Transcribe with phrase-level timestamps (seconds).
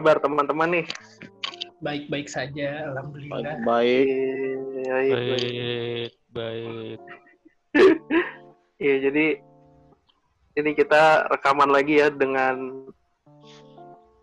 [0.00, 0.86] Kabar teman-teman nih?
[1.84, 3.60] Baik-baik saja, alhamdulillah.
[3.68, 4.08] Baik.
[4.88, 5.12] Baik, baik.
[5.12, 7.00] Baik, baik.
[8.80, 9.26] Iya, jadi
[10.56, 12.88] ini kita rekaman lagi ya dengan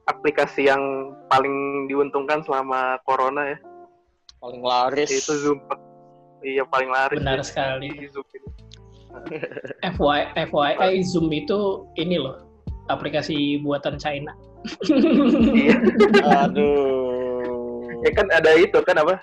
[0.09, 3.57] aplikasi yang paling diuntungkan selama corona ya,
[4.41, 5.13] Paling laris.
[5.13, 5.61] yaitu Zoom.
[6.41, 7.21] Iya, paling laris.
[7.21, 7.45] Benar ya.
[7.45, 7.93] sekali.
[7.93, 8.49] Di Zoom ini.
[9.93, 12.46] FY, FYI Zoom itu ini loh,
[12.87, 14.31] aplikasi buatan China.
[14.83, 15.77] Iya.
[16.43, 18.01] Aduh.
[18.03, 19.19] Ya kan ada itu kan apa?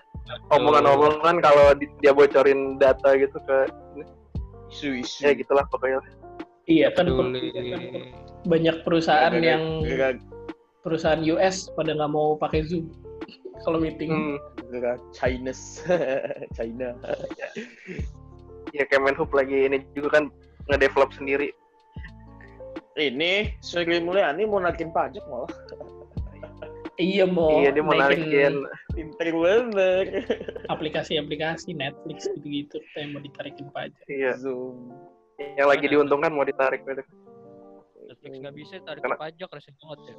[0.51, 3.59] Omongan-omongan kalau di- dia bocorin data gitu ke
[4.73, 5.21] Isu-isu.
[5.23, 6.01] ya gitulah pokoknya.
[6.65, 7.53] iya kan Peduli.
[8.49, 10.17] banyak perusahaan yang gara-
[10.81, 12.89] perusahaan US pada nggak mau pakai Zoom
[13.69, 14.11] kalau meeting.
[14.11, 14.37] Hmm.
[15.13, 15.85] Chinese.
[16.57, 16.97] China.
[18.73, 20.25] Ya Kemenhub lagi ini juga kan
[20.67, 21.53] ngedevelop sendiri.
[22.95, 25.51] Ini Sri Mulyani mau naikin pajak malah.
[26.95, 28.55] Iya mau iya, dia mau naikin naikin
[28.95, 30.05] Pinter bener.
[30.71, 33.99] aplikasi-aplikasi Netflix gitu-gitu yang mau ditarikin pajak.
[34.07, 34.39] iya.
[34.39, 34.95] Zoom.
[35.59, 37.03] Yang lagi diuntungkan mau ditarik gitu.
[38.07, 40.15] Netflix nggak bisa tarik Kena- pajak resep banget ya.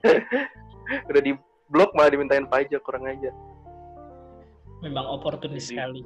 [1.12, 1.32] Udah di
[1.68, 3.28] blok malah dimintain pajak kurang aja.
[4.80, 6.00] Memang oportunis Jadi- sekali.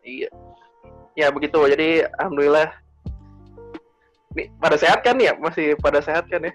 [0.00, 0.32] Iya.
[1.16, 1.56] Ya begitu.
[1.64, 2.68] Jadi alhamdulillah.
[4.36, 5.32] Nih, pada sehat kan ya?
[5.40, 6.52] Masih pada sehat kan ya?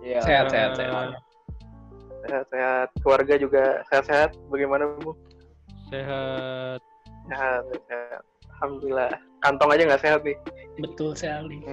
[0.00, 0.20] Iya.
[0.24, 1.08] Sehat, sehat, sehat.
[2.24, 2.88] Sehat-sehat.
[3.04, 4.32] Keluarga juga sehat-sehat.
[4.48, 5.12] Bagaimana Bu?
[5.92, 6.80] Sehat.
[7.28, 8.22] Sehat, sehat.
[8.56, 9.12] Alhamdulillah.
[9.44, 10.36] Kantong aja nggak sehat nih.
[10.80, 11.60] Betul sekali.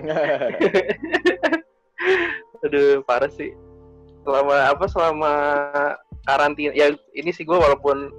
[2.66, 3.56] Aduh, parah sih.
[4.28, 4.86] Selama apa?
[4.90, 5.34] Selama
[6.28, 6.76] karantina.
[6.76, 8.12] Ya ini sih gue walaupun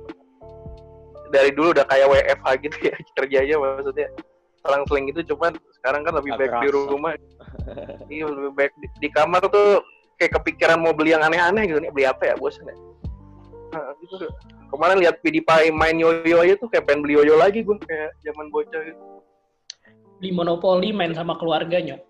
[1.33, 4.09] dari dulu udah kayak WFH gitu ya kerjanya maksudnya.
[4.67, 7.15] Selang-seling gitu cuman sekarang kan lebih baik di rumah.
[8.07, 9.83] Iya lebih baik di, di kamar tuh
[10.23, 11.91] kayak kepikiran mau beli yang aneh-aneh gitu nih.
[11.91, 12.35] Beli apa ya?
[12.39, 12.77] Bosan ya?
[13.75, 14.23] Nah, gitu
[14.71, 18.51] kemarin lihat PewDiePie main yoyo aja tuh kayak pengen beli yoyo lagi gue kayak zaman
[18.51, 19.03] bocah gitu.
[20.19, 22.01] Di Monopoli main sama keluarganya.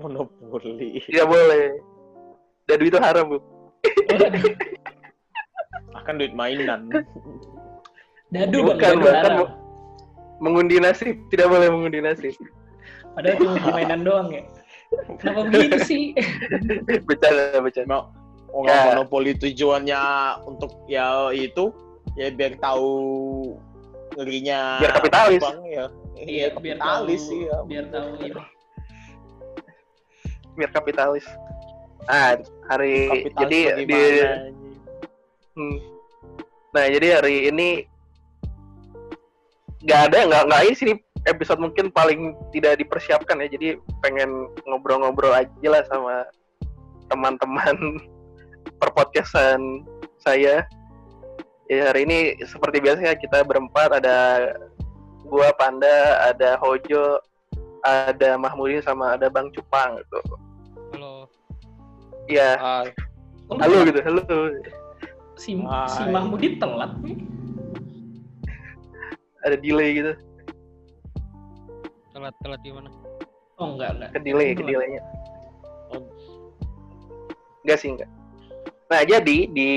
[0.00, 1.02] Monopoli.
[1.04, 1.76] tidak boleh.
[2.66, 3.38] Dan itu haram bu
[6.06, 6.86] Akan duit mainan.
[8.34, 9.50] Dadu Bukan, bukan,
[10.42, 12.34] mengundi nasib tidak boleh mengundi nasib
[13.16, 14.42] Padahal cuma permainan doang ya.
[15.16, 16.02] Kenapa begitu sih?
[17.08, 18.12] bercanda bercanda Mau
[18.52, 18.92] oh, Ya.
[18.92, 20.00] monopoli tujuannya
[20.44, 21.72] untuk ya itu
[22.14, 22.92] ya biar tahu
[24.16, 25.40] ngerinya Biar kapitalis.
[25.42, 25.86] Bang, ya.
[26.16, 27.56] Iya, biar kapitalis tahu, sih ya.
[27.66, 28.40] biar tahu ini.
[30.56, 31.26] biar kapitalis
[32.08, 32.32] ah
[32.72, 34.00] hari Kapitalis jadi di?
[35.56, 35.95] Hmm.
[36.76, 37.88] Nah, jadi hari ini
[39.80, 40.92] nggak ada nggak nggak ini sih
[41.24, 43.48] episode mungkin paling tidak dipersiapkan ya.
[43.48, 46.28] Jadi pengen ngobrol-ngobrol aja lah sama
[47.08, 47.96] teman-teman
[48.80, 49.88] perpodcastan
[50.20, 50.68] saya.
[51.72, 54.52] Ya hari ini seperti biasa kita berempat ada
[55.24, 57.24] gua Panda, ada Hojo,
[57.88, 60.20] ada Mahmudin sama ada Bang Cupang gitu.
[60.92, 61.24] Halo.
[62.26, 62.58] Iya,
[63.46, 64.26] Oh, halo gitu, halo.
[65.36, 66.08] Si, si Hai.
[66.12, 67.16] Mahmudin telat nih.
[69.44, 70.12] Ada delay gitu,
[72.10, 72.88] Telat telat gimana?
[73.60, 74.10] Oh enggak, enggak.
[74.16, 75.02] ke delay, ke delaynya.
[75.92, 76.02] oh,
[77.62, 78.10] Enggak sih, enggak.
[78.90, 79.70] Nah, jadi di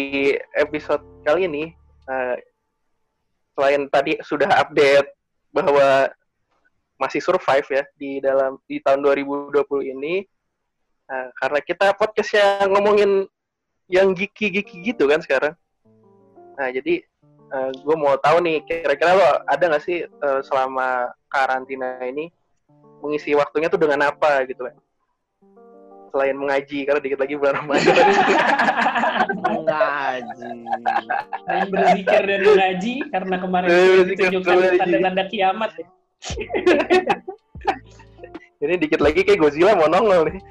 [0.57, 1.63] episode kali ini,
[2.09, 2.35] eh,
[3.53, 5.11] selain tadi sudah update
[5.51, 6.09] bahwa
[6.99, 10.23] masih survive ya di dalam di tahun 2020 ini,
[11.11, 13.27] eh, karena kita podcast yang ngomongin
[13.89, 15.53] yang giki-giki gitu kan sekarang.
[16.55, 17.01] Nah, jadi
[17.73, 22.29] gue mau tahu nih, kira-kira lo ada nggak sih eh, selama karantina ini
[23.01, 24.77] mengisi waktunya tuh dengan apa gitu kan?
[26.09, 27.95] Selain mengaji, karena dikit lagi bulan Ramadan.
[29.61, 30.49] ngaji.
[31.45, 34.77] Main berzikir dan mengaji karena kemarin Eh, ditunjukkan mengaji.
[34.81, 35.71] tanda-tanda kiamat.
[35.73, 35.85] ya.
[38.59, 40.41] Ini dikit lagi kayak Godzilla mau nongol nih.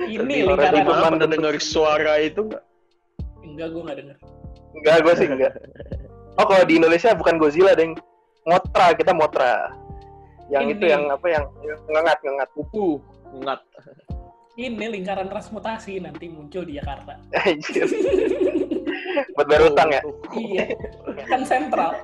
[0.00, 1.30] Ini lingkaran Pernah mandan.
[1.30, 2.64] dengar suara itu nggak?
[3.42, 4.16] Enggak, gue enggak denger.
[4.76, 5.52] Enggak, gue sih enggak.
[6.38, 7.98] Oh, kalau di Indonesia bukan Godzilla, Deng.
[8.48, 9.68] Motra, kita Motra.
[10.50, 10.72] Yang Ini.
[10.74, 12.98] itu yang apa yang yang ngengat ngengat Pupu,
[13.44, 13.60] ngat.
[14.58, 17.14] Ini lingkaran transmutasi nanti muncul di Jakarta.
[19.38, 20.02] Buat bayar utang ya.
[20.34, 20.64] iya,
[21.26, 21.94] kan sentral.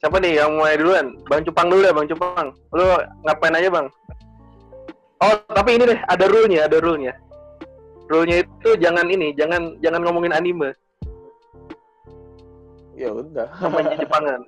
[0.00, 1.12] Siapa nih yang mulai duluan?
[1.28, 2.48] Bang Cupang dulu deh, Bang Cupang.
[2.72, 2.84] Lu
[3.28, 3.86] ngapain aja, Bang?
[5.20, 7.12] Oh, tapi ini deh, ada rule-nya, ada rule-nya.
[8.08, 10.72] Rule-nya itu jangan ini, jangan jangan ngomongin anime
[12.96, 13.48] Ya udah.
[13.56, 14.40] sama Jepangan.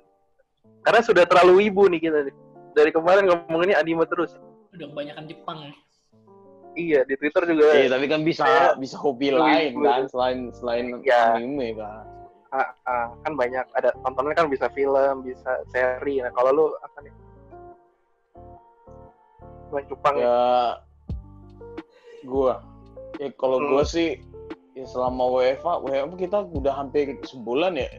[0.83, 2.35] Karena sudah terlalu wibu nih kita nih.
[2.73, 4.33] dari kemarin ngomonginnya anime terus.
[4.73, 5.73] Udah kebanyakan Jepang ya.
[6.73, 7.69] Iya, di Twitter juga.
[7.71, 9.85] Iya, tapi kan bisa Kayak- bisa hobi Iya, lain iya.
[9.85, 11.21] kan selain selain Iya.
[11.37, 12.03] anime kan.
[12.49, 16.17] Ah, ah, kan banyak ada tontonan kan bisa film, bisa seri.
[16.17, 17.13] Nah, kalau lu apa nih?
[19.73, 20.21] Cuma Jepang ya.
[20.21, 20.37] Ya
[22.23, 22.61] gua
[23.17, 23.73] ya kalau Hmm.
[23.73, 24.21] gua sih
[24.77, 27.89] ya selama WFA WFA kita udah hampir sebulan ya.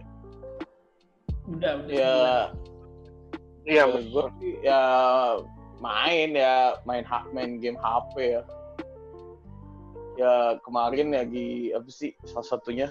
[1.50, 1.90] Udah, udah.
[1.90, 2.14] Ya
[3.66, 4.80] Iya, ya gua sih ya
[5.82, 8.42] main ya main ha- main game HP ya.
[10.14, 12.86] Ya kemarin ya di apa sih salah satunya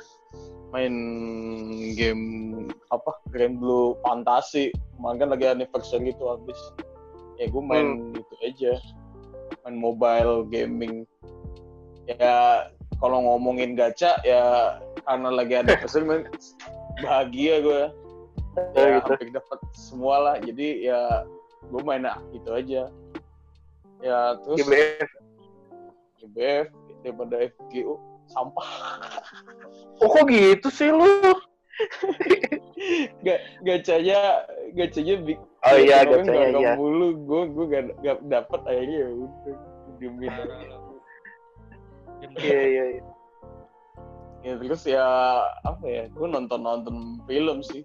[0.75, 0.91] main
[1.95, 2.25] game
[2.91, 6.59] apa Grand Blue Fantasy kemarin kan lagi anniversary itu habis
[7.43, 8.73] ya gue main gitu aja.
[9.67, 11.03] Main mobile gaming.
[12.07, 12.67] Ya
[13.03, 16.23] kalau ngomongin gacha ya karena lagi anniversary main
[17.03, 17.83] bahagia gue
[18.53, 19.17] Oh, ya gitu.
[19.17, 20.35] hampir dapat semua lah.
[20.37, 21.25] Jadi ya
[21.67, 22.87] gue main itu aja.
[23.99, 25.09] Ya terus GBF.
[26.21, 26.67] GBF
[27.01, 27.97] daripada FGO
[28.29, 28.69] sampah.
[29.99, 31.33] Oh, kok gitu sih lu?
[33.23, 34.19] Gak, gacanya
[34.75, 36.71] gacanya big Oh iya, gacanya iya.
[36.75, 39.55] mulu gue gue gak, gak dapet akhirnya ya udah
[39.97, 40.33] diemin
[42.21, 43.03] Game Iya, iya, iya.
[44.43, 45.05] ya terus ya
[45.63, 47.81] apa ya gue nonton nonton film sih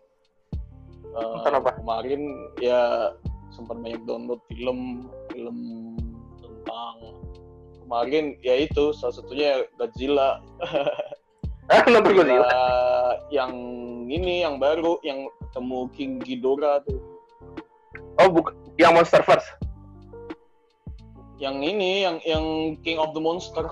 [1.08, 1.72] Eh, Nonton apa?
[1.80, 2.20] kemarin
[2.60, 3.08] ya
[3.48, 5.58] sempat banyak download film film
[6.36, 6.94] tentang
[7.80, 10.44] kemarin ya itu salah satunya Godzilla
[11.68, 12.48] nonton Godzilla.
[13.28, 13.52] Yang
[14.08, 17.00] ini yang baru yang ketemu King Ghidorah tuh
[18.18, 18.56] Oh, bukan.
[18.76, 19.48] Yang Monsterverse.
[21.38, 22.44] yang ini yang yang
[22.82, 23.62] King of the Monster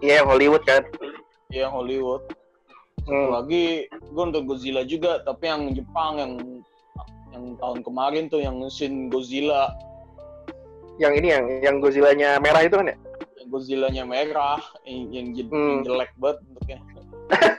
[0.00, 0.82] Iya, yang Hollywood kan.
[1.52, 2.24] yang Hollywood
[3.06, 3.30] Hmm.
[3.30, 6.32] lagi gue nonton Godzilla juga tapi yang Jepang yang
[7.30, 9.70] yang tahun kemarin tuh yang Shin Godzilla
[10.96, 12.96] Yang ini yang yang Godzilla-nya merah itu kan ya?
[13.46, 15.78] Yang Godzilla-nya merah yang, yang, je- Hmm.
[15.78, 16.78] yang jelek banget bentuknya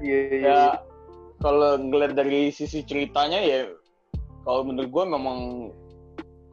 [0.00, 0.40] Iya, iya.
[0.40, 0.60] ya
[1.36, 3.68] kalau ngeliat dari sisi ceritanya ya
[4.48, 5.38] kalau menurut gue memang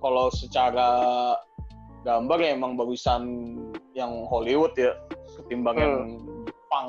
[0.04, 1.32] kalau secara
[2.04, 3.24] gambar ya emang bagusan
[3.96, 4.92] yang Hollywood ya
[5.40, 5.84] ketimbang Hmm.
[5.88, 5.96] yang
[6.44, 6.88] Jepang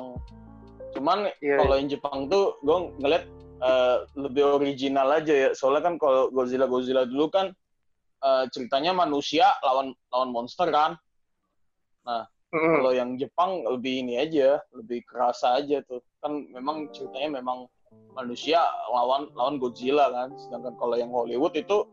[0.91, 3.23] cuman Iya, kalau yang Jepang tuh gue ngeliat
[3.59, 7.55] eh, lebih original aja ya soalnya kan kalau Godzilla Godzilla dulu kan
[8.23, 10.99] eh, ceritanya manusia lawan lawan monster kan
[12.49, 12.81] Mm-mm.
[12.81, 16.01] kalau yang Jepang lebih ini aja, lebih kerasa aja tuh.
[16.17, 17.69] Kan memang ceritanya memang
[18.17, 18.57] manusia
[18.89, 20.33] lawan lawan Godzilla kan.
[20.33, 21.85] Sedangkan kalau yang Hollywood itu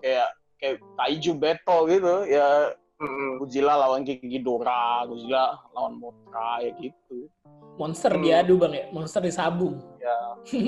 [0.00, 3.44] kayak kayak kaiju battle gitu ya Mm-mm.
[3.44, 7.28] Godzilla lawan King Ghidorah, Godzilla lawan Mothra ya gitu.
[7.76, 8.24] Monster Hmm.
[8.24, 9.76] diadu bang ya, monster disabung.
[10.00, 10.16] Ya,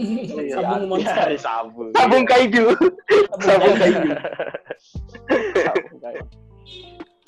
[0.52, 1.26] sabung ya, monster.
[1.32, 1.88] ya, sabung.
[1.96, 2.64] Sabung kaiju.
[3.40, 4.10] Sabung kaiju.
[5.56, 6.22] Sabung kayu.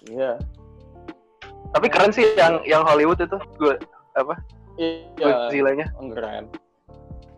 [0.04, 0.32] Iya.
[1.70, 3.38] Tapi keren sih yang yang Hollywood itu.
[3.56, 3.80] Gue
[4.76, 5.00] Iya.
[5.16, 5.86] Godzilla-nya.
[6.12, 6.44] keren.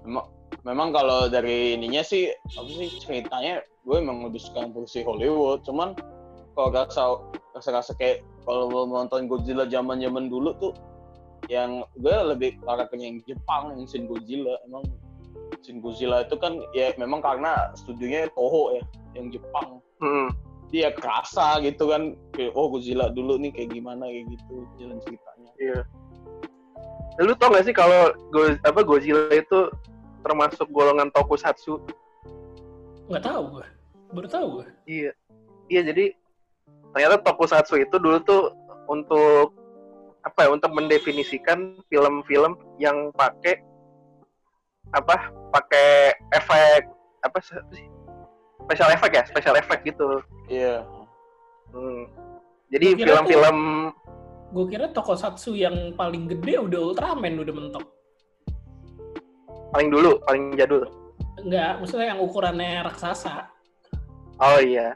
[0.02, 0.26] Memang,
[0.66, 2.26] memang kalau dari ininya sih
[2.58, 5.62] apa sih ceritanya gue emang lebih suka yang versi Hollywood.
[5.62, 5.94] Cuman
[6.52, 7.02] kalau rasa
[7.56, 10.72] rasa rasa kayak kalau mau nonton Godzilla zaman zaman dulu tuh
[11.50, 14.86] yang gue lebih arah ke yang Jepang yang Shin Godzilla emang
[15.64, 18.82] Shin Godzilla itu kan ya memang karena studionya Toho ya
[19.16, 20.34] yang Jepang Mm.
[20.74, 25.50] dia kerasa gitu kan kayak oh Godzilla dulu nih kayak gimana kayak gitu jalan ceritanya
[25.62, 25.80] Iya.
[27.22, 29.70] Lu tau gak sih kalau Go, apa Godzilla itu
[30.26, 31.78] termasuk golongan tokusatsu?
[33.06, 33.66] Nggak tahu gue,
[34.10, 34.66] baru tahu gue.
[34.90, 35.10] Iya.
[35.70, 36.04] Iya jadi
[36.92, 38.52] ternyata tokusatsu itu dulu tuh
[38.86, 39.52] untuk
[40.22, 40.48] apa ya?
[40.52, 43.58] Untuk mendefinisikan film-film yang pakai
[44.92, 45.16] apa?
[45.50, 46.86] Pakai efek
[47.20, 47.58] apa sih?
[48.62, 50.22] Special effect ya, special effect gitu.
[50.46, 50.86] iya
[51.72, 52.04] Hmm.
[52.68, 53.58] Jadi Gua kira tuh- film-film
[54.52, 57.84] Gue kira tokusatsu yang paling gede udah Ultraman udah mentok.
[59.72, 60.84] paling dulu, paling jadul.
[61.40, 63.48] Enggak, maksudnya yang ukurannya raksasa.
[64.36, 64.92] Oh iya.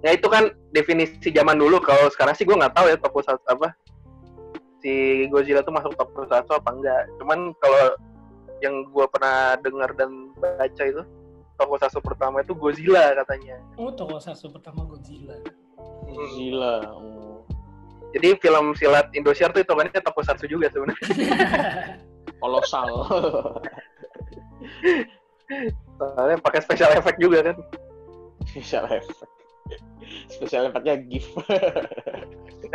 [0.00, 1.80] Ya itu kan definisi zaman dulu.
[1.84, 3.76] Kalau sekarang sih gue nggak tahu ya tokusatsu apa
[4.80, 7.02] si Godzilla tuh masuk tokusatsu apa enggak.
[7.20, 7.96] Cuman kalau
[8.64, 11.04] yang gue pernah dengar dan baca itu
[11.60, 13.60] tokusatsu pertama itu Godzilla katanya.
[13.76, 15.36] Oh, tokusatsu pertama Godzilla.
[16.08, 17.44] Godzilla oh.
[18.10, 21.06] Jadi film silat Indosiar tuh hitungannya tokusatsu juga sebenarnya.
[22.40, 22.88] kolosal
[26.00, 27.56] Soalnya pakai special effect juga kan.
[28.48, 29.39] special effect
[30.28, 31.30] special effectnya gift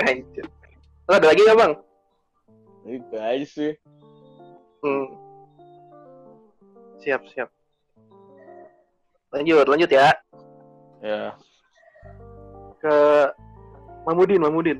[0.05, 0.45] Anjir.
[1.05, 1.73] Terus ada lagi nggak bang?
[2.85, 3.73] itu aja sih
[4.85, 5.09] Hmm.
[7.01, 7.49] Siap siap.
[9.33, 10.13] Lanjut, lanjut ya
[11.01, 11.33] Ya.
[12.77, 12.95] ke
[14.05, 14.79] Mamudin, Mamudin.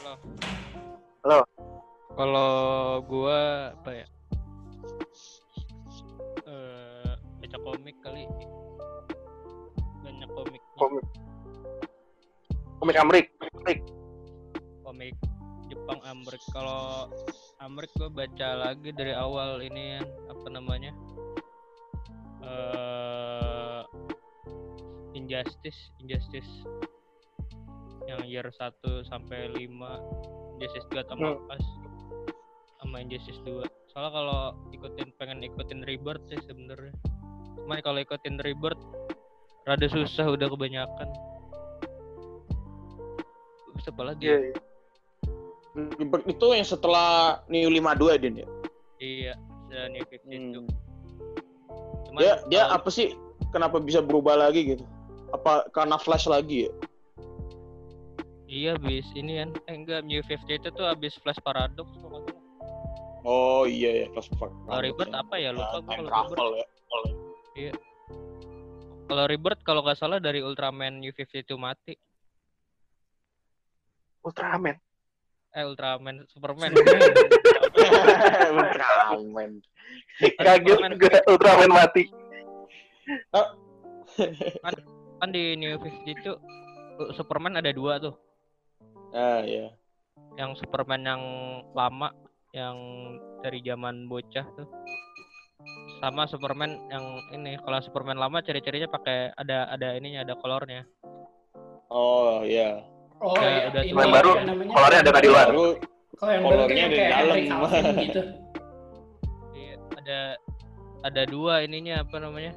[0.00, 0.14] Halo.
[1.24, 1.38] Halo.
[2.14, 2.52] Kalau
[3.04, 3.40] gua
[3.76, 4.06] apa ya?
[7.64, 8.28] Komik kali.
[10.04, 10.72] Banyak komiknya.
[10.76, 11.06] Komik.
[12.78, 13.26] Komik Amrik.
[13.40, 13.80] Amrik.
[14.84, 15.16] komik
[15.72, 16.42] Jepang Amrik.
[16.52, 17.08] Kalau
[17.58, 20.92] Amrik gua baca lagi dari awal ini apa namanya?
[22.44, 23.80] eh
[25.16, 26.50] Injustice, Injustice
[28.04, 31.48] yang year 1 sampai 5 Injustice 2 tambah Hmm.
[31.48, 31.64] pas
[32.84, 34.40] sama Injustice 2 soalnya kalau
[34.76, 36.92] ikutin pengen ikutin Rebirth sih sebenarnya
[37.64, 38.80] cuman kalau ikutin Rebirth
[39.64, 41.08] rada susah udah kebanyakan
[43.74, 44.36] Terus apa lagi Iya.
[44.36, 44.40] ya?
[44.44, 44.54] iya.
[45.96, 47.10] Rebirth itu yang setelah
[47.46, 48.48] New 52 Din ya.
[48.98, 49.32] iya
[49.64, 50.68] sudah New 52 Hmm.
[52.04, 53.08] cuman Dia dia kalau- apa sih
[53.48, 54.84] kenapa bisa berubah lagi gitu?
[55.32, 56.72] Apa karena flash lagi ya?
[58.46, 61.90] iya bis ini kan eh enggak New 52 itu tuh habis Flash Paradox.
[63.24, 64.52] Oh iya ya, flash forward.
[64.62, 65.50] Kalau Rebirth apa ya?
[65.50, 66.66] Lupa time kalau travel ya.
[69.04, 71.94] Kalau Rebirth kalau nggak salah dari Ultraman New 52 mati.
[74.26, 74.74] Ultraman.
[75.54, 76.74] Eh Ultraman Superman.
[78.58, 79.62] Ultraman.
[80.18, 80.90] Kaget Ultraman.
[80.98, 82.04] juga Ultraman mati.
[85.22, 88.18] kan di New 52 Superman ada dua tuh.
[89.14, 89.70] Ah iya.
[90.34, 91.22] Yang Superman yang
[91.70, 92.10] lama
[92.50, 92.74] yang
[93.46, 94.66] dari zaman bocah tuh.
[96.04, 97.56] Sama Superman yang ini.
[97.64, 100.84] Kalau Superman lama ciri-cirinya pakai ada ada ininya, ada kolornya.
[101.88, 102.84] Oh iya.
[103.24, 104.72] Oh Ya, ya, udah ini yang baru, namanya?
[104.76, 105.48] kolornya ada di luar?
[105.48, 105.68] Baru
[106.20, 107.94] Kalau yang baru kolornya kayak ada di dalam.
[108.04, 108.22] Gitu.
[109.56, 110.20] Iya, ada
[111.08, 112.52] ada dua ininya apa namanya?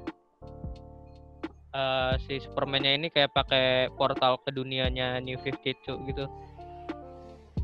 [1.72, 6.27] Eh si Superman-nya ini kayak pakai portal ke dunianya New 52 gitu.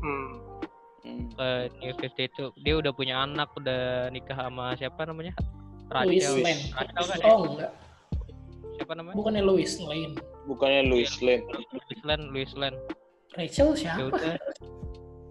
[0.00, 0.28] Hmm.
[1.04, 1.28] Hmm.
[1.36, 2.56] Ke New 52.
[2.64, 5.36] Dia udah punya anak, udah nikah sama siapa namanya?
[6.02, 6.24] Louis.
[6.42, 6.62] Lane.
[6.72, 7.24] Kan ya?
[7.24, 7.72] Oh enggak,
[8.74, 9.14] Siapa namanya?
[9.14, 10.14] bukannya Louis Lane.
[10.44, 11.44] Bukannya Louis Lane.
[11.70, 12.78] Louis Lane, Louis Lane.
[13.34, 14.02] Rachel Ya siapa?
[14.10, 14.34] udah.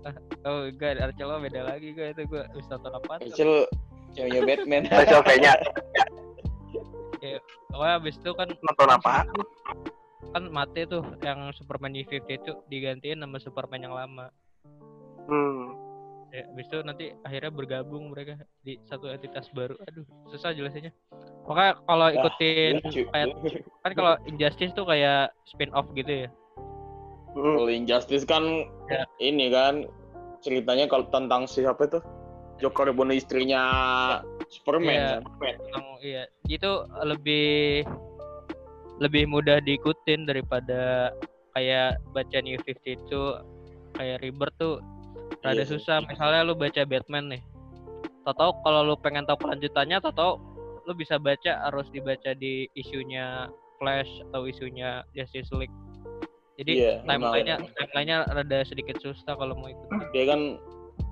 [0.04, 0.16] Ah,
[0.48, 3.52] Oh enggak, Rachel mah beda lagi gue itu gue bisa nonton apa Rachel
[4.12, 4.84] ceweknya Batman.
[4.94, 5.54] Rachel V-nya
[7.66, 9.24] Pokoknya abis itu kan nonton apa?
[10.34, 14.34] kan mati tuh yang Superman New 52 itu digantiin sama Superman yang lama.
[15.30, 15.78] Hmm.
[16.34, 19.78] Ya, habis itu nanti akhirnya bergabung mereka di satu entitas baru.
[19.86, 20.02] Aduh,
[20.34, 20.90] susah jelasinnya.
[21.46, 23.02] Pokoknya kalau Dah, ikutin Lucu.
[23.14, 23.28] kayak
[23.86, 26.30] kan kalau Injustice tuh kayak spin off gitu ya.
[27.38, 27.54] Hmm.
[27.62, 29.06] Kalau Injustice kan Ya.
[29.22, 29.86] ini kan
[30.42, 32.02] ceritanya kalau tentang siapa itu
[32.58, 33.62] Joker bunuh istrinya
[34.50, 35.06] Superman Iya.
[35.22, 35.22] kan.
[35.38, 36.72] Tentang iya, itu
[37.06, 37.86] lebih
[38.98, 41.14] lebih mudah diikutin daripada
[41.54, 43.46] kayak baca New 52
[43.94, 44.82] kayak Rebirth tuh
[45.44, 45.78] rada Iya sih.
[45.78, 46.02] susah.
[46.04, 47.44] Misalnya lu baca Batman nih.
[48.24, 50.40] Tahu kalau lu pengen tahu kelanjutannya tahu
[50.84, 53.48] lu bisa baca harus dibaca di isunya
[53.78, 55.72] Flash atau isunya Justice League.
[56.56, 60.00] Jadi Iya, timelinenya timelinenya rada sedikit susah kalau mau ikutin.
[60.14, 60.42] Dia kan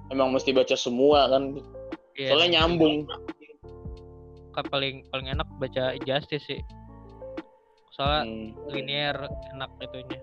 [0.07, 1.59] emang mesti baca semua kan.
[2.15, 3.07] Iya, Soalnya nyambung.
[4.51, 6.61] Kan paling paling enak baca Justice sih.
[7.91, 8.55] Soalnya Hmm.
[8.69, 9.17] linear
[9.51, 10.19] enak itunya.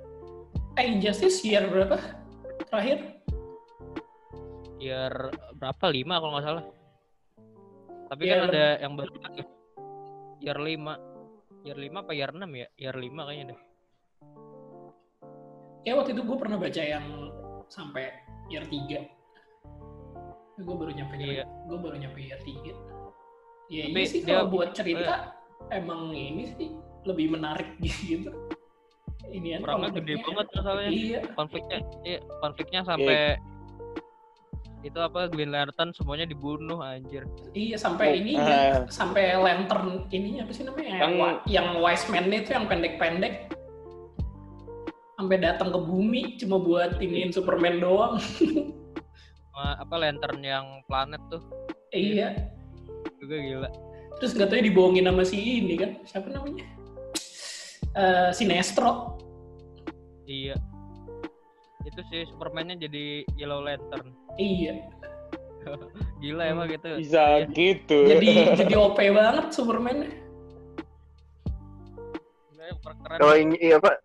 [0.78, 1.98] Eh Injustice year berapa?
[2.70, 3.17] Terakhir?
[4.78, 5.12] Year
[5.52, 5.84] berapa?
[5.84, 6.64] 5 kalau nggak salah.
[8.08, 9.42] Tapi Year kan ada yang baru lagi.
[10.38, 10.94] Year 5.
[11.62, 12.66] Year 5 apa year 6 ya?
[12.76, 13.60] Year 5 kayaknya deh.
[15.82, 17.06] Ya waktu itu gue pernah baca yang
[17.66, 18.12] sampai
[18.46, 19.02] year 3.
[20.58, 21.44] Gue baru nyampe Iya.
[21.66, 22.72] gue baru nyampe year 3.
[23.68, 25.36] Ya Tapi iya sih dia- kalau buat cerita
[25.68, 26.68] emang ini sih
[27.04, 27.68] lebih menarik
[28.08, 28.30] gitu.
[29.28, 30.90] Ini kan Perangnya gede konfliknya- banget masalahnya.
[30.90, 33.18] Iya, Konfliknya iya, konfliknya sampai
[34.86, 37.26] itu apa Green Lantern semuanya dibunuh anjir.
[37.50, 38.46] iya sampai Oh, ini eh.
[38.46, 41.02] kan, sampai lantern ininya apa sih namanya?
[41.02, 41.12] Yang,
[41.50, 43.50] yang wise man itu yang pendek-pendek
[45.18, 48.22] sampai datang ke bumi cuma buat iniin Superman doang.
[49.50, 51.42] Sama apa lantern yang planet tuh
[51.90, 52.38] iya.
[53.18, 53.70] juga gila.
[54.22, 56.62] Terus nggak tahu dibohongin sama si ini kan siapa namanya?
[57.98, 59.18] Eh Sinestro.
[60.30, 60.54] Iya.
[61.88, 64.12] Itu sih Superman-nya jadi Yellow Lantern.
[64.36, 64.84] Iya.
[66.22, 67.00] Gila emang gitu.
[67.00, 67.48] Bisa Iya.
[67.56, 67.98] gitu.
[68.04, 68.28] Jadi
[68.60, 70.28] jadi OP banget Superman.
[73.08, 73.18] Keren.
[73.20, 73.96] Kalau ini iya, apa?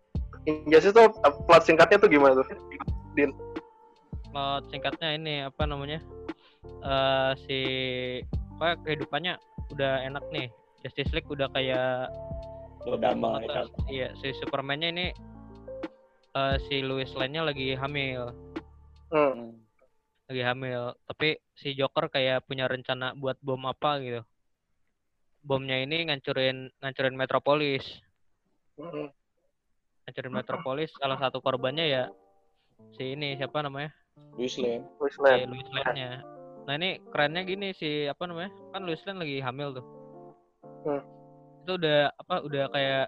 [0.44, 2.44] Injustice tuh uh, plot singkatnya tuh gimana tuh?
[4.34, 6.02] plot singkatnya ini apa namanya
[6.82, 7.58] eh si
[8.58, 9.36] kayak kehidupannya
[9.72, 10.48] udah enak nih.
[10.84, 12.12] Justice League udah kayak
[12.84, 13.88] Udah damai banget kan.
[13.88, 15.06] Iya, si Superman-nya ini
[16.34, 18.34] eh, si Lois Lane-nya lagi hamil,
[19.14, 19.54] Hmm.
[20.26, 20.90] Lagi hamil.
[21.06, 24.26] Tapi si Joker kayak punya rencana buat bom apa gitu.
[25.46, 27.84] Bomnya ini ngancurin ngancurin Metropolis.
[28.74, 29.14] Hmm.
[30.02, 32.04] Ngancurin Metropolis salah satu korbannya ya
[32.98, 33.94] si ini siapa namanya?
[34.34, 34.82] Luis Lane.
[34.98, 35.46] Lois Si Lane.
[35.46, 36.26] Lane-nya.
[36.64, 38.50] Nah, ini kerennya gini si apa namanya?
[38.74, 39.86] Kan Lois Lane lagi hamil tuh.
[40.88, 41.02] Hmm.
[41.62, 43.06] Itu udah apa udah kayak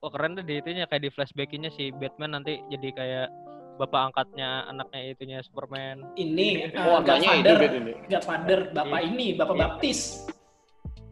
[0.00, 3.28] Wah keren tuh di itunya kayak di flashbacknya si Batman nanti jadi kayak
[3.76, 6.08] bapak angkatnya anaknya itunya Superman.
[6.16, 7.92] Ini Oh, uh, anaknya Godfather, hidup ini.
[8.08, 9.08] Godfather, bapak Iya.
[9.12, 9.62] ini, bapak Iya.
[9.62, 10.00] baptis.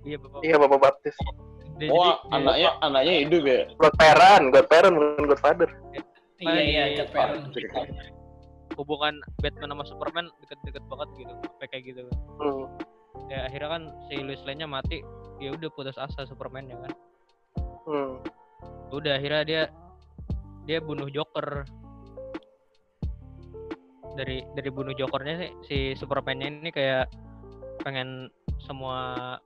[0.00, 0.40] Iya bapak.
[0.40, 1.16] Iya Bapak Baptis.
[1.76, 3.60] Dia- Oh, jadi- anaknya anaknya hidup ya.
[3.76, 5.68] Godparent, Godparent bukan Godfather.
[6.40, 7.38] Iya, iya, Iya, Godfather.
[8.72, 12.02] hubungan Batman sama Superman deket-deket banget gitu sampai kayak gitu
[12.38, 12.62] Hmm.
[13.26, 15.02] ya akhirnya kan si Lois Lane-nya mati
[15.36, 16.92] ya udah putus asa Superman ya kan
[17.84, 18.22] Hmm.
[18.88, 19.62] Udah akhirnya dia
[20.64, 21.64] dia bunuh Joker
[24.14, 27.06] dari dari bunuh Jokernya sih si Superman-nya ini kayak
[27.86, 28.26] pengen
[28.58, 29.38] semua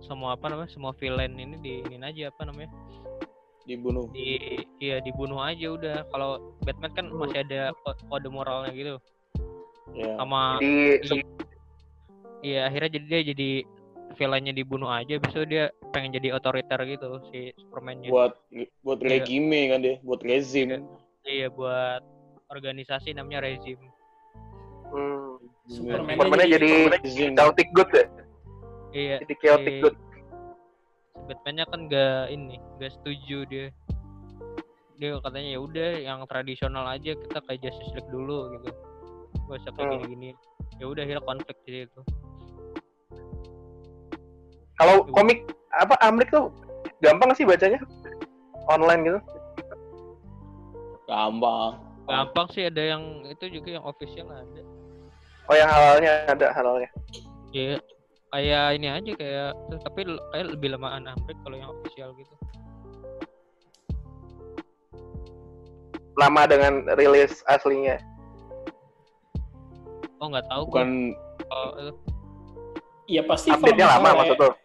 [0.00, 2.70] semua apa namanya semua villain ini diinin aja apa namanya
[3.64, 4.12] Dibunuh.
[4.12, 7.18] di iya dibunuh aja udah kalau Batman kan Hmm.
[7.18, 8.94] masih ada ko- kode moralnya gitu
[9.94, 10.14] Ya.
[10.16, 11.22] sama Di Iya.
[12.44, 13.50] Iya akhirnya jadi dia jadi
[14.14, 18.08] villainnya dibunuh aja, besok dia pengen jadi otoriter gitu si Superman-nya.
[18.08, 18.32] Buat
[18.80, 19.10] buat Iya.
[19.20, 20.68] regime kan dia, buat rezim.
[21.22, 22.02] Iya buat
[22.48, 23.78] organisasi namanya rezim.
[24.90, 25.42] hmm.
[25.66, 27.30] Superman-nya Superman-nya jadi rezim.
[27.34, 28.04] chaotic good ya.
[28.94, 29.16] Iya.
[29.26, 29.96] Jadi chaotic si good.
[31.24, 33.66] Batman-nya kan gak ini, gak setuju dia.
[34.94, 38.70] Dia katanya ya udah yang tradisional aja kita kayak Justice League dulu gitu.
[39.48, 39.94] Gak usah kayak Hmm.
[40.04, 40.30] gini-gini.
[40.76, 42.00] Ya udah akhirnya konflik di situ.
[44.78, 46.50] Kalau komik apa Amrik tuh
[46.98, 47.78] gampang sih bacanya?
[48.66, 49.20] Online gitu.
[51.06, 51.78] Gampang.
[52.08, 54.62] Gampang sih ada yang itu juga yang official ada.
[55.46, 56.90] Oh yang halalnya ada halalnya.
[57.54, 57.78] Iya,
[58.32, 59.50] kayak ini aja kayak
[59.84, 60.00] tapi
[60.32, 62.34] kayak lebih lamaan Amrik kalau yang official gitu.
[66.18, 68.00] Lama dengan rilis aslinya.
[70.22, 71.12] Oh nggak tahu Bukan
[71.52, 71.92] Oh, eh,
[73.04, 74.63] Iya pasti Update-nya lama maksud lo.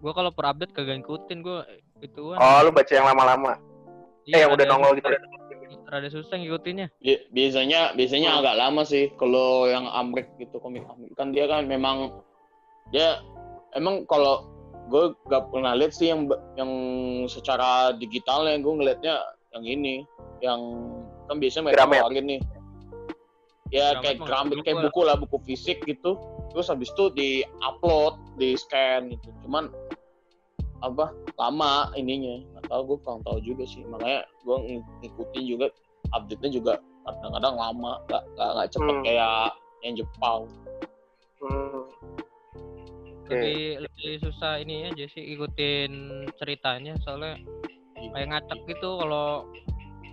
[0.00, 1.64] Gua kalau per update kagak ngikutin gua
[2.00, 2.38] itu kan.
[2.40, 3.52] Oh lu baca yang lama-lama.
[4.26, 5.08] Eh yang udah nongol gitu.
[5.90, 6.86] Rada susah ngikutinnya.
[7.02, 8.38] bi- biasanya biasanya Hmm.
[8.42, 12.14] agak lama sih kalau yang Amrik gitu komik Amrik kan dia kan memang
[12.94, 13.18] dia
[13.74, 14.46] emang kalau
[14.86, 16.70] gue gak pernah lihat sih yang yang
[17.26, 19.14] secara digitalnya gue ngelihatnya
[19.50, 19.94] yang ini
[20.38, 20.58] yang
[21.26, 22.40] kan biasanya mereka ngeluarin nih
[23.70, 26.18] ya Gramet kayak dulu kayak buku lah buku fisik gitu
[26.50, 27.30] terus habis itu di
[27.62, 29.70] upload di scan gitu cuman
[30.80, 34.56] apa lama ininya nggak tahu gue kurang tahu juga sih makanya gue
[35.04, 35.66] ngikutin juga
[36.16, 39.04] update-nya juga kadang-kadang lama nggak nggak nggak cepet Hmm.
[39.04, 39.46] kayak
[39.84, 40.40] yang Jepang
[41.40, 41.88] Hmm.
[43.24, 43.32] Oke.
[43.32, 45.92] Lebih lebih susah ini aja sih ikutin
[46.36, 47.40] ceritanya soalnya
[47.96, 49.48] kayak ngacak gitu kalau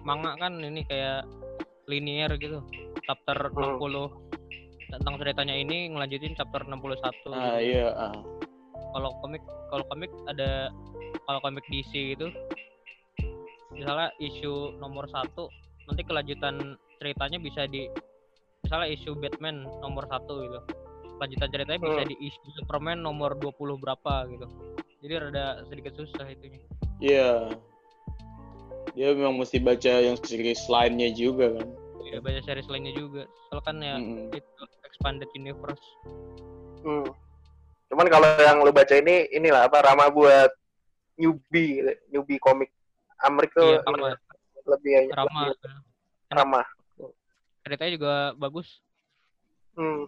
[0.07, 1.27] manga kan ini kayak
[1.91, 2.63] linear gitu.
[3.03, 3.75] Chapter Hmm.
[3.75, 4.26] 60
[4.87, 7.29] tentang ceritanya ini ngelanjutin chapter 61 ah gitu.
[7.59, 8.15] iya ah.
[8.95, 10.71] kalau komik kalau komik ada
[11.27, 12.31] kalau komik DC gitu
[13.75, 15.51] misalnya isu nomor satu
[15.85, 17.85] nanti kelanjutan ceritanya bisa di
[18.65, 20.59] misalnya isu Batman nomor satu gitu
[21.17, 22.09] lanjutan ceritanya bisa Hmm.
[22.09, 24.47] di isu Superman nomor 20 berapa gitu
[25.03, 26.61] jadi rada sedikit susah itunya
[27.03, 27.51] iya
[28.97, 31.69] dia memang mesti baca yang series lainnya juga kan
[32.07, 34.31] ya banyak series lainnya juga soalnya kan ya Mm-mm.
[34.31, 35.83] itu expanded universe
[36.77, 37.03] Hmm.
[37.89, 40.51] Cuman kalau yang lu baca ini inilah apa ramah buat
[41.15, 41.91] newbie gitu.
[42.09, 42.69] newbie komik
[43.19, 44.13] Amrik tuh iya
[44.63, 45.73] lebih ya, Rama lebih
[46.29, 46.65] ramah.
[47.61, 48.67] ceritanya juga bagus
[49.73, 50.05] Hmm.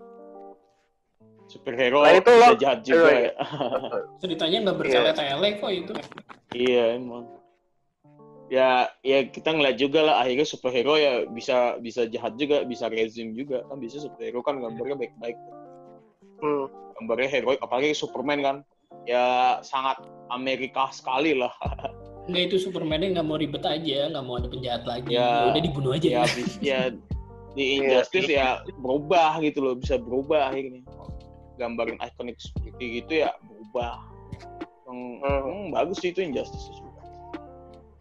[1.45, 3.31] superhero Nah, itu lo- jahat juga Iya, ya
[4.21, 5.93] ceritanya nggak bertele-tele kok itu.
[6.53, 7.25] iya emang
[8.49, 13.37] ya ya kita ngeliat juga lah akhirnya superhero ya bisa bisa jahat juga bisa rezim
[13.37, 15.37] juga kan bisa superhero kan gambarnya baik-baik
[16.39, 16.71] Hmm.
[16.95, 18.55] gambarnya heroik apalagi Superman kan
[19.03, 19.99] ya sangat
[20.31, 21.51] Amerika sekali lah
[22.29, 25.17] Nggak itu Superman-nya nggak mau ribet aja, nggak mau ada penjahat lagi.
[25.17, 25.49] Ya.
[25.49, 26.05] Udah dibunuh aja.
[26.05, 26.93] ya bis- ya
[27.57, 30.85] di Injustice ya berubah gitu loh bisa berubah akhirnya
[31.57, 33.97] gambarin ikonik seperti gitu ya berubah
[34.85, 35.41] yang Hmm.
[35.41, 36.69] hmm, bagus sih itu Injustice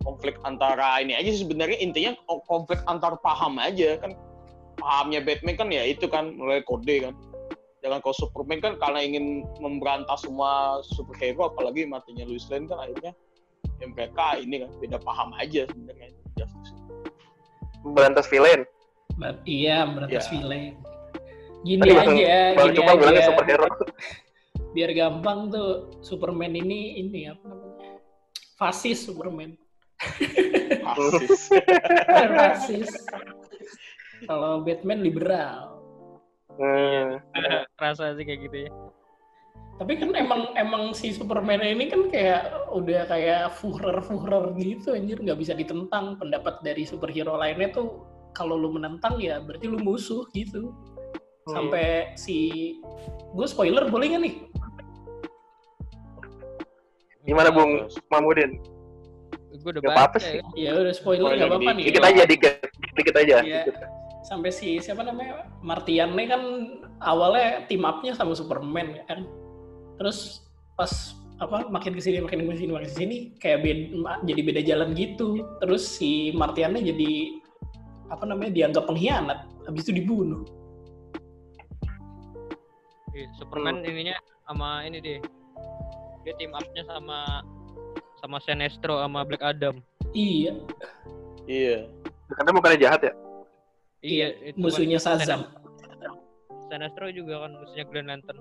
[0.09, 4.17] konflik antara ini aja sih sebenarnya intinya ko- konflik antar paham aja kan
[4.81, 7.15] pahamnya Batman kan ya itu kan mulai kode kan
[7.79, 13.15] Jangan kalau Superman kan karena ingin memberantas semua superhero, apalagi matinya Lois Lane kan akhirnya
[13.79, 16.75] ya mereka ini kan beda paham aja sebenarnya Justice.
[17.87, 18.67] Berantas villain.
[19.15, 20.31] Ba- Iya, berantas Ya.
[20.35, 20.75] villain.
[21.63, 23.31] Gini Tadi aja, gini cuma bilangnya aja.
[23.31, 23.65] superhero.
[24.75, 25.71] Biar gampang tuh
[26.03, 28.03] Superman ini ini apa namanya?
[28.59, 29.55] Fasis Superman.
[29.99, 31.51] Rasis.
[32.07, 32.91] Fasis.
[34.27, 35.79] Kalau Batman liberal.
[36.59, 37.23] Hmm.
[37.79, 38.71] Rasa sih kayak gitu ya.
[39.79, 45.23] Tapi kan emang emang si Superman ini kan kayak udah kayak Führer Führer gitu anjir
[45.23, 48.03] nggak bisa ditentang pendapat dari superhero lainnya tuh
[48.35, 50.75] kalau lu menentang ya berarti lu musuh gitu.
[51.47, 52.77] Sampai si
[53.33, 54.35] gue spoiler boleh nggak nih?
[57.23, 58.59] Gimana Bung Mamudin?
[59.49, 60.41] Gue udah Gak apa-apa baca sih.
[60.55, 60.71] ya.
[60.77, 61.85] Ya udah spoiler nggak apa-apa nih.
[61.89, 62.55] Dikit aja, dikit,
[62.95, 63.37] dikit aja.
[63.41, 63.63] Iya.
[64.29, 66.43] Sampai si siapa namanya Martian nih kan
[67.01, 69.25] awalnya team up-nya sama Superman ya kan.
[69.97, 70.45] Terus
[70.77, 74.61] pas apa makin ke sini makin ke sini makin ke sini kayak beda, jadi beda
[74.69, 75.43] jalan gitu.
[75.65, 77.41] Terus si Martiannya jadi
[78.13, 79.49] apa namanya dianggap pengkhianat.
[79.65, 80.45] Habis itu dibunuh.
[83.17, 85.19] Iya, Superman ininya sama ini deh.
[86.23, 87.43] Dia team up-nya sama
[88.19, 89.81] sama Sinestro sama Black Adam.
[90.15, 90.57] Iya,
[91.49, 91.89] Iya.
[92.29, 93.13] Karena bukannya jahat ya?
[94.05, 95.41] Iya, itu musuhnya kan Shazam.
[96.69, 98.41] Sinestro juga kan musuhnya Green Lantern.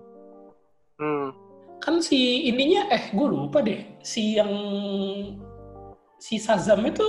[0.99, 1.31] Hmm.
[1.79, 3.79] Kan si ininya eh gue lupa deh.
[4.03, 4.51] Si yang
[6.19, 7.07] si Shazam itu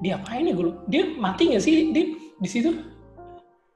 [0.00, 0.80] diapain ya gue lupa.
[0.88, 2.02] Dia mati nggak sih di
[2.40, 2.72] di situ?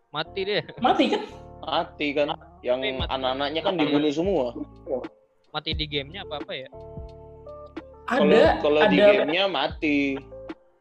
[0.09, 0.64] Mati deh.
[0.81, 1.22] Mati kan?
[1.61, 2.33] Mati kan.
[2.64, 4.57] Yang anak-anaknya kan dibunuh semua.
[5.52, 6.68] Mati di gamenya apa apa ya?
[8.08, 10.18] Ada kalau di gamenya mati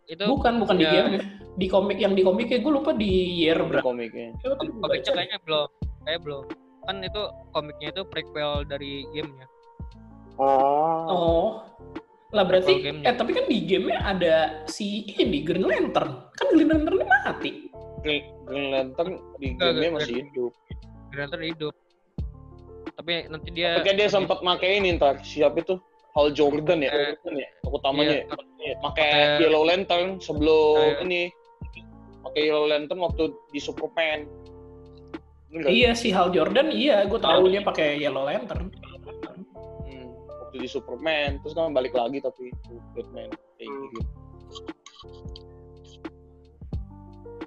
[0.10, 1.24] Itu bukan bukan di ya, game
[1.60, 4.36] di komik yang di komiknya gue lupa di year di berapa komiknya.
[4.40, 5.12] Gua komiknya baca.
[5.12, 5.70] kayaknya belum.
[6.08, 6.44] Kayak belum.
[6.88, 9.48] Kan itu komiknya itu prequel dari gamenya.
[10.40, 11.06] Oh.
[11.12, 11.50] oh
[12.32, 17.04] lah berarti eh tapi kan di gamenya ada si ini Green Lantern kan Green Lanternnya
[17.04, 17.68] mati
[18.02, 20.52] Green, Green Lantern di gamenya masih hidup.
[21.14, 21.74] Green Lantern hidup.
[22.92, 25.80] Tapi nanti dia Tapi kan dia sempat pakai ini ntar siapa itu?
[26.12, 28.12] Hal Jordan ya, Eh, Jordan ya, utamanya.
[28.12, 31.22] Iya, Pakai pakai- Yellow Lantern sebelum Kayak- ini.
[32.22, 34.20] Pakai Yellow Lantern waktu di Superman.
[35.52, 40.08] Iya si Hal Jordan iya gue tahu dia pakai Yellow Lantern Hmm,
[40.42, 42.52] waktu di Superman, terus kan balik lagi tapi
[42.92, 43.28] Batman
[43.58, 43.84] kayak Hmm.
[43.90, 44.00] gitu.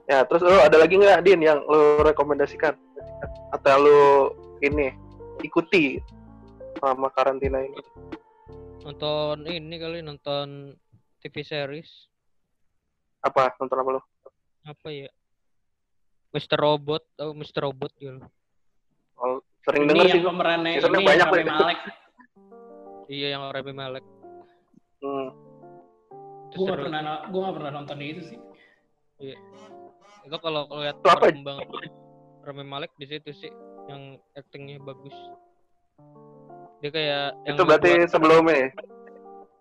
[0.04, 2.76] Ya, terus lu ada lagi nggak Din yang lu rekomendasikan
[3.50, 4.00] atau lu
[4.60, 4.92] ini
[5.42, 5.98] ikuti
[6.78, 7.80] selama karantina ini?
[8.84, 10.76] nonton ini kali nonton
[11.24, 12.12] TV series
[13.24, 13.56] Apa?
[13.56, 14.02] Nonton apa lu?
[14.68, 15.08] apa ya?
[16.36, 16.60] Mr.
[16.60, 17.64] Robot atau Mr.
[17.64, 18.20] Robot gitu.
[19.16, 21.44] Oh, sering ini denger sih yang pemerannya ini banyak, Rami.
[21.48, 21.80] Malek
[23.08, 24.04] Iya yang Rami Malek.
[25.00, 25.28] Hmm.
[26.52, 28.38] Itu gue gak pernah gue gak pernah nonton itu sih
[30.24, 31.66] Itu kalau kalau lihat perkembangan
[32.44, 33.73] Rami Malek di situ sih yang
[34.34, 35.14] actingnya bagus.
[36.78, 38.68] Dia kayak yang Itu berarti ngebuat- sebelumnya ya?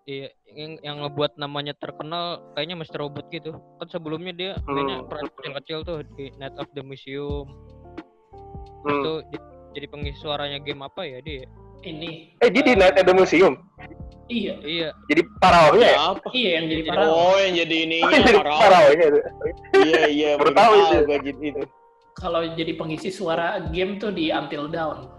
[0.04, 3.00] Iya, yang, yang ngebuat namanya terkenal kayaknya Mr.
[3.00, 3.56] Robot gitu.
[3.78, 5.08] Kan sebelumnya dia mainnya Hmm.
[5.08, 7.48] peran kecil-kecil tuh di Night of the Museum.
[8.84, 9.00] Hmm.
[9.24, 9.40] di-
[9.72, 11.48] jadi pengisi suaranya game apa ya dia?
[11.82, 13.56] ini Eh, jadi di Night at the Museum.
[14.26, 15.98] iya Iya, Jadi paraohnya ya?
[16.10, 16.28] apa?
[16.32, 18.56] iya yang jadi Jadi- para Oh, yang jadi Oh, jadi Parao.
[18.58, 19.20] paraohnya itu.
[19.84, 20.96] Iya, iya, Baru tahu itu.
[21.24, 21.62] gitu itu.
[22.14, 25.10] Kalau jadi pengisi suara game tuh di Until Dawn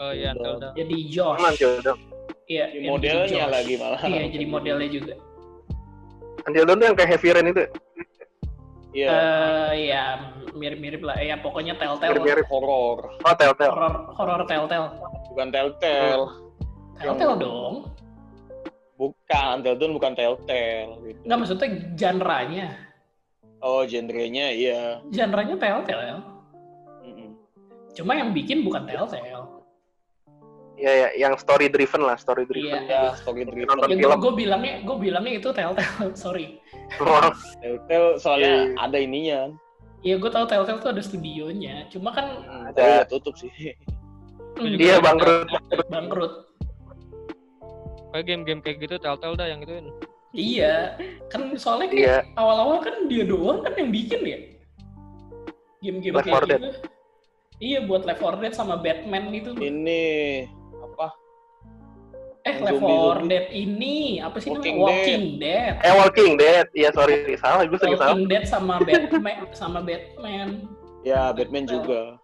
[0.00, 0.56] oh iya, Udah.
[0.56, 0.70] udah.
[0.74, 1.98] jadi Josh Until Dawn.
[2.46, 3.52] iya yang modelnya Josh.
[3.52, 4.00] lagi malah.
[4.02, 5.14] iya jadi modelnya juga
[6.44, 7.60] Until Dawn tuh yang kayak Heavy Rain itu.
[7.60, 7.68] ya?
[8.90, 10.02] Iya, eh ya
[10.50, 12.42] mirip-mirip lah ya pokoknya Telltale Mirip-mirip.
[12.50, 13.12] horor.
[13.22, 13.70] Oh, Telltale.
[13.70, 14.88] horor horor Telltale
[15.30, 16.26] Bukan Telltale.
[16.98, 17.74] Telltale dong
[18.98, 21.20] Bukan, Telltale bukan Telltale gitu.
[21.22, 22.66] nggak maksudnya genre-nya
[23.60, 25.04] Oh, genrenya iya.
[25.12, 26.20] genre-nya Telltale
[27.00, 27.36] Mm-mm.
[27.92, 29.60] cuma yang bikin bukan Telltale
[30.80, 32.88] Iya, ya, yang story driven lah, story driven.
[32.88, 33.68] Ya, story driven.
[33.68, 36.56] Nonton ya gue bilangnya gue bilangnya itu Telltale sorry
[37.60, 38.80] Telltale soalnya Iya.
[38.80, 39.40] ada ininya.
[40.00, 42.80] Iya gue tahu Telltale tuh ada studionya cuma kan Hmm, Ada.
[42.80, 43.52] udah tutup sih.
[44.56, 45.52] hmm, Iya, bangkrut.
[45.92, 46.32] bangkrut
[48.10, 49.92] Kayak game-game kayak gitu Telltale dah yang ituin.
[50.32, 50.94] Iya
[51.26, 52.18] kan soalnya kayak Iya.
[52.34, 54.38] awal-awal kan dia doang kan yang bikin ya
[55.80, 56.60] game-game Left 4 kayak Dead.
[56.60, 56.68] gitu
[57.58, 60.02] iya buat Left 4 Dead sama Batman itu Ini
[60.78, 61.06] apa?
[62.40, 63.28] eh yang Left 4 zombie-zombie.
[63.28, 66.66] Dead ini apa sih Walking namanya Walking Dead Eh, Walking Dead.
[66.72, 67.14] Iya, sorry.
[67.36, 68.12] Salah, gue sering salah.
[68.12, 70.48] Walking Dead sama Batman sama Batman
[71.00, 72.16] Ya, Batman juga.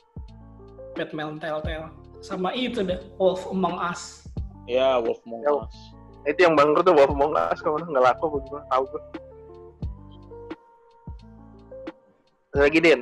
[0.94, 1.92] Batman Telltale.
[2.20, 4.24] Sama itu dah, Wolf Among Us.
[4.64, 5.52] Ya, Wolf Among Ya.
[5.54, 5.74] Us.
[6.26, 9.02] Itu yang bangkrut tuh Among Us kalau nggak laku begitu tahu gue.
[12.56, 13.00] Lagi Din.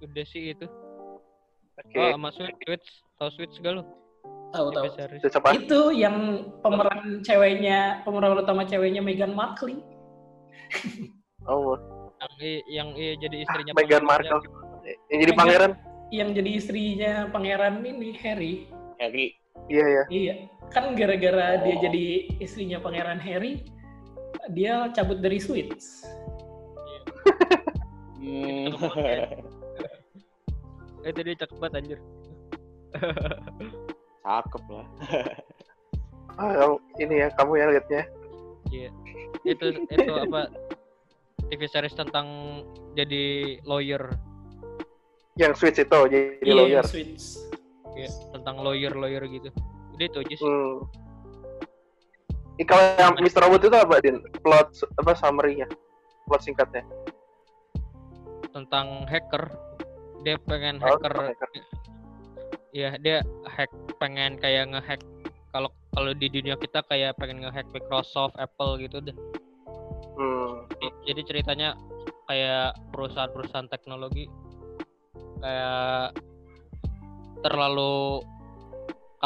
[0.00, 0.66] Udah sih itu.
[1.76, 1.98] Oke.
[2.00, 3.84] Oh, sama Switch, Switch, tau Switch gak lu?
[4.48, 4.84] Tahu tahu.
[5.54, 6.16] Itu yang
[6.64, 9.76] pemeran ceweknya, pemeran utama ceweknya Meghan Markle.
[11.44, 11.76] Oh,
[12.16, 14.08] Yang, i- yang i- jadi istrinya Meghan pangeran.
[14.08, 14.40] Markle.
[15.06, 15.36] Yang jadi Meghan.
[15.36, 15.72] pangeran.
[16.08, 18.52] Yang jadi istrinya pangeran ini Harry.
[18.96, 19.36] Harry.
[19.68, 20.02] Iya ya.
[20.08, 20.34] Iya,
[20.68, 21.80] kan gara-gara dia Oh.
[21.80, 22.04] jadi
[22.38, 23.64] istrinya pangeran Harry,
[24.50, 26.04] dia cabut dari Suits.
[28.16, 28.72] Hmm.
[28.96, 29.22] Eh,
[31.10, 31.98] itu dia cakep banget anjir.
[34.22, 34.86] Cakep lah.
[36.36, 38.02] Ah, kamu- ini ya kamu ya liatnya.
[38.68, 38.90] Iya.
[39.40, 40.52] Itu itu apa
[41.48, 42.28] TV series tentang
[42.92, 43.24] jadi
[43.64, 44.12] lawyer.
[45.32, 46.76] Yang switch itu jadi Iya, lawyer.
[46.76, 47.40] yang Suits.
[47.96, 49.48] Iya, tentang lawyer-lawyer gitu.
[49.96, 50.44] Udah itu aja sih.
[50.44, 50.84] Hmm.
[52.64, 53.40] Kalau yang Mr.
[53.44, 54.16] Robot itu apa, Din?
[54.40, 55.68] Plot apa summary-nya?
[56.28, 56.84] Plot singkatnya.
[58.52, 59.52] Tentang hacker.
[60.24, 61.12] Dia pengen Oh, hacker.
[61.32, 61.48] hacker.
[62.72, 65.00] Iya, dia hack pengen kayak ngehack
[65.48, 69.16] kalau kalau di dunia kita kayak pengen ngehack Microsoft, Apple gitu deh.
[70.16, 70.68] Hmm.
[71.08, 71.72] Jadi ceritanya
[72.28, 74.28] kayak perusahaan-perusahaan teknologi
[75.40, 76.16] kayak
[77.40, 78.20] terlalu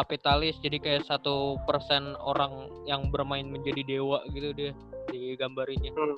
[0.00, 2.50] kapitalis jadi kayak satu persen orang
[2.84, 4.72] yang bermain menjadi dewa gitu dia
[5.06, 6.16] digambarinya Hmm.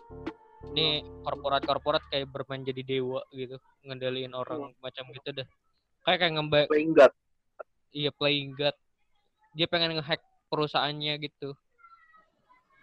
[0.73, 0.89] ini
[1.21, 5.47] korporat-korporat kayak bermain jadi dewa gitu ngendaliin orang macam gitu deh
[6.03, 7.13] kayak kayak ngemba Playing God.
[7.91, 8.77] iya playing god
[9.53, 11.59] dia pengen ngehack perusahaannya gitu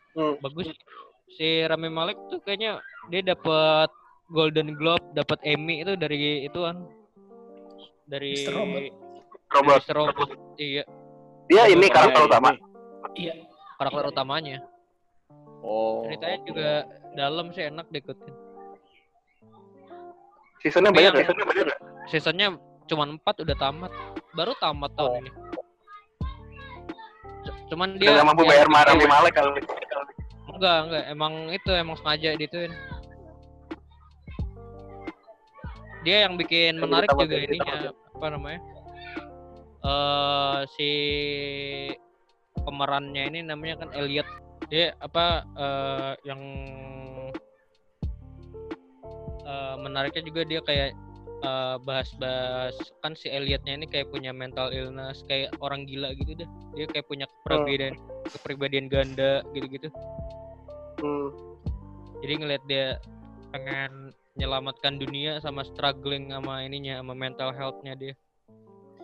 [0.10, 0.36] Hmm.
[0.42, 0.68] bagus
[1.30, 3.88] si Rami Malek tuh kayaknya dia dapat
[4.28, 6.82] Golden Globe dapat Emmy itu dari ituan
[8.04, 8.52] dari Mr.
[8.52, 9.09] Robot.
[9.50, 9.80] Robot.
[9.80, 9.96] Mr.
[9.96, 10.30] Robot.
[10.56, 10.84] iya
[11.46, 12.50] Dia ini karakter iya, utama.
[12.52, 12.62] ini.
[13.18, 13.34] Iya,
[13.76, 14.58] karakter utamanya
[15.60, 16.06] Oh.
[16.06, 16.70] ceritanya juga
[17.14, 18.32] dalam sih enak diikutin
[20.60, 21.20] Seasonnya banyak yang- ya?
[21.22, 21.80] Seasonnya banyak nggak?
[22.06, 22.48] seasonnya
[22.86, 23.92] cuma 4 udah tamat
[24.32, 25.20] baru tamat tahun Oh.
[25.20, 25.32] ini
[27.42, 29.52] C- cuman Dia nggak mampu yang bayar marah bikin- di Malek kalau
[30.50, 32.72] enggak enggak emang itu emang sengaja dituin
[36.02, 37.92] dia yang bikin Jadi menarik juga ya, ininya ya.
[37.92, 38.60] apa namanya
[39.80, 40.92] eh si
[42.60, 44.28] pemerannya ini namanya kan Elliot.
[44.70, 46.42] Dia apa eh yang
[49.48, 50.92] eh, menariknya juga dia kayak
[51.88, 56.50] bahas-bahas kan si Elliotnya ini kayak punya mental illness kayak orang gila gitu deh.
[56.76, 57.96] Dia kayak punya kepribadian
[58.28, 59.88] kepribadian ganda gitu-gitu.
[61.00, 61.32] Hmm.
[62.20, 62.88] jadi ngelihat dia
[63.56, 68.14] pengen menyelamatkan dunia sama struggling sama ininya sama mental healthnya dia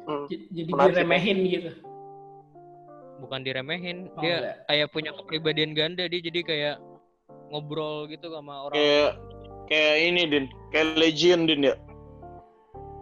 [0.05, 0.25] Hmm.
[0.29, 1.69] jadi Menarik sih, diremehin gitu.
[3.17, 4.55] bukan diremehin Oh, dia enggak.
[4.67, 6.75] kayak punya kepribadian ganda dia jadi kayak
[7.49, 9.11] ngobrol gitu sama orang Kayak
[9.65, 11.75] kayak ini din, kayak Legion din ya.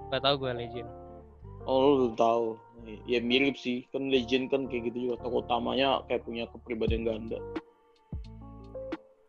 [0.09, 0.87] gak tau gue legend
[1.63, 2.45] Oh lu belum tahu.
[3.07, 5.23] Ya mirip sih, kan Legion kan kayak gitu juga.
[5.23, 7.39] Tokoh utamanya kayak punya kepribadian ganda.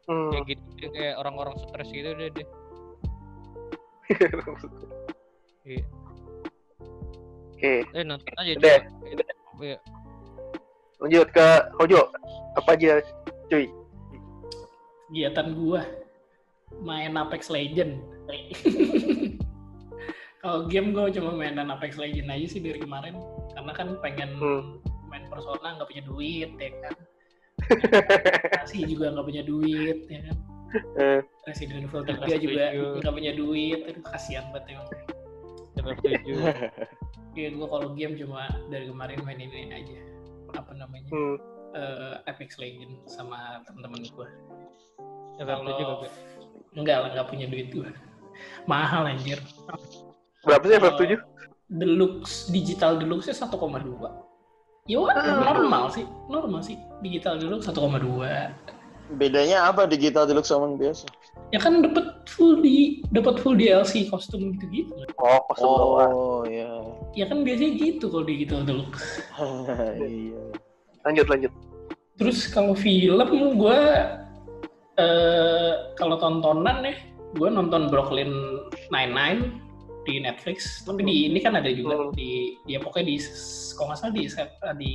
[0.04, 0.34] Hmm.
[0.34, 2.46] kayak gitu dia kayak orang-orang stres gitu deh dia
[5.64, 5.80] Iya.
[7.54, 8.78] Oke, eh nonton aja Udah.
[8.82, 9.22] coba.
[9.56, 9.78] Iya.
[10.98, 12.00] lanjut ke Hojo.
[12.54, 12.98] Apa aja,
[13.46, 13.66] cuy?
[15.06, 15.84] Kegiatan gua
[16.80, 18.02] main Apex Legend.
[20.40, 23.16] Kalau game gua cuma mainan Apex Legend aja sih dari kemarin.
[23.52, 24.62] Karena kan pengen Hmm.
[25.06, 26.94] main Persona nggak punya duit ya kan.
[28.60, 30.36] Masih juga nggak punya duit ya kan.
[30.98, 32.36] Eh, Resident Evil 3 Setuju.
[32.42, 32.64] juga
[32.98, 33.78] nggak punya duit.
[33.86, 34.88] Aduh kasihan banget emang.
[35.74, 36.16] FF7
[37.34, 39.98] Iya gua kalau game cuma dari kemarin main ini aja.
[40.54, 41.10] Apa namanya?
[41.10, 41.36] hmm.
[41.74, 44.30] Eh, Apex Legend sama temen-temen gua.
[45.42, 46.12] FF7 Kalau kagak
[46.78, 47.90] enggak lah nggak punya duit gua.
[48.70, 49.42] Mahal anjir.
[50.46, 51.12] Berapa sih Kalau FF7?
[51.74, 53.50] Deluxe digital deluxe 1,2.
[54.84, 55.40] Ya Ah.
[55.50, 56.76] normal sih, normal sih.
[57.02, 58.54] Digital deluxe 1,2.
[59.12, 61.04] Bedanya apa digital deluxe sama yang biasa?
[61.52, 64.90] Ya kan dapat full di dapat full DLC kostum gitu-gitu.
[65.20, 66.12] Oh, kostum doang.
[66.12, 66.72] Oh iya.
[67.12, 69.20] Ya kan biasanya gitu kalau digital deluxe.
[70.00, 70.40] iya.
[71.04, 71.52] Lanjut, lanjut.
[72.16, 73.28] Terus kalau film
[73.60, 73.80] gue
[74.94, 76.96] eh kalau tontonan ya,
[77.36, 78.32] gue nonton Brooklyn
[78.88, 79.60] Nine-Nine
[80.08, 80.80] di Netflix.
[80.88, 82.12] Tapi di ini kan ada juga Hmm.
[82.16, 83.16] di ya pokoknya di
[83.76, 84.24] kalau nggak salah di
[84.80, 84.92] di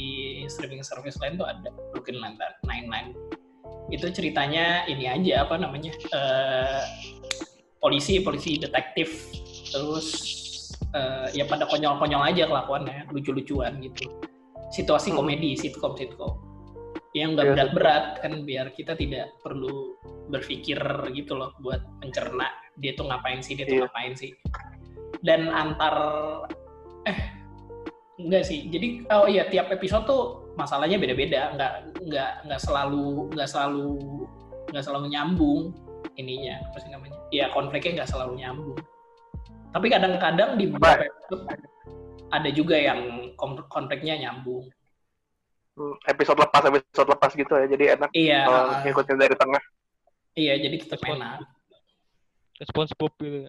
[0.50, 2.18] streaming service lain tuh ada Brooklyn
[2.66, 3.14] Nine-Nine.
[3.90, 5.94] Itu ceritanya ini aja apa namanya?
[6.14, 6.84] eh
[7.80, 9.08] polisi polisi detektif
[9.72, 10.08] terus
[10.92, 14.10] eh, ya pada konyol-konyol aja kelakuannya lucu-lucuan gitu
[14.70, 15.24] situasi Hmm.
[15.24, 16.36] komedi sitcom sitcom
[17.16, 19.96] yang nggak Iya, berat-berat kan biar kita tidak perlu
[20.30, 20.78] berpikir
[21.16, 23.84] gitu loh buat mencerna dia tuh ngapain sih dia tuh Iya.
[23.88, 24.32] ngapain sih
[25.26, 25.96] dan antar
[27.08, 27.18] eh
[28.20, 31.74] enggak sih jadi oh iya tiap episode tuh masalahnya beda-beda nggak
[32.10, 33.90] nggak nggak selalu nggak selalu
[34.70, 35.74] nggak selalu nyambung
[36.16, 37.18] ininya apa sih namanya?
[37.32, 38.80] Ya konfliknya nggak selalu nyambung.
[39.70, 41.44] Tapi kadang-kadang di beberapa episode
[42.30, 44.68] ada juga yang kon- konfliknya nyambung.
[45.80, 48.44] Hmm, episode lepas episode lepas gitu ya jadi enak iya.
[48.44, 49.64] kalau uh, ngikutin dari tengah.
[50.36, 51.40] Iya jadi tetap Respon- enak.
[52.60, 53.48] SpongeBob gitu.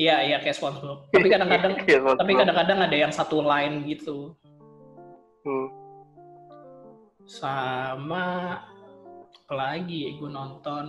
[0.00, 1.12] iya iya kayak SpongeBob.
[1.12, 1.72] Tapi kadang-kadang
[2.24, 4.32] tapi kadang-kadang ada yang satu line gitu.
[5.44, 5.68] Hmm.
[7.26, 8.56] Sama
[9.46, 10.86] apalagi gue nonton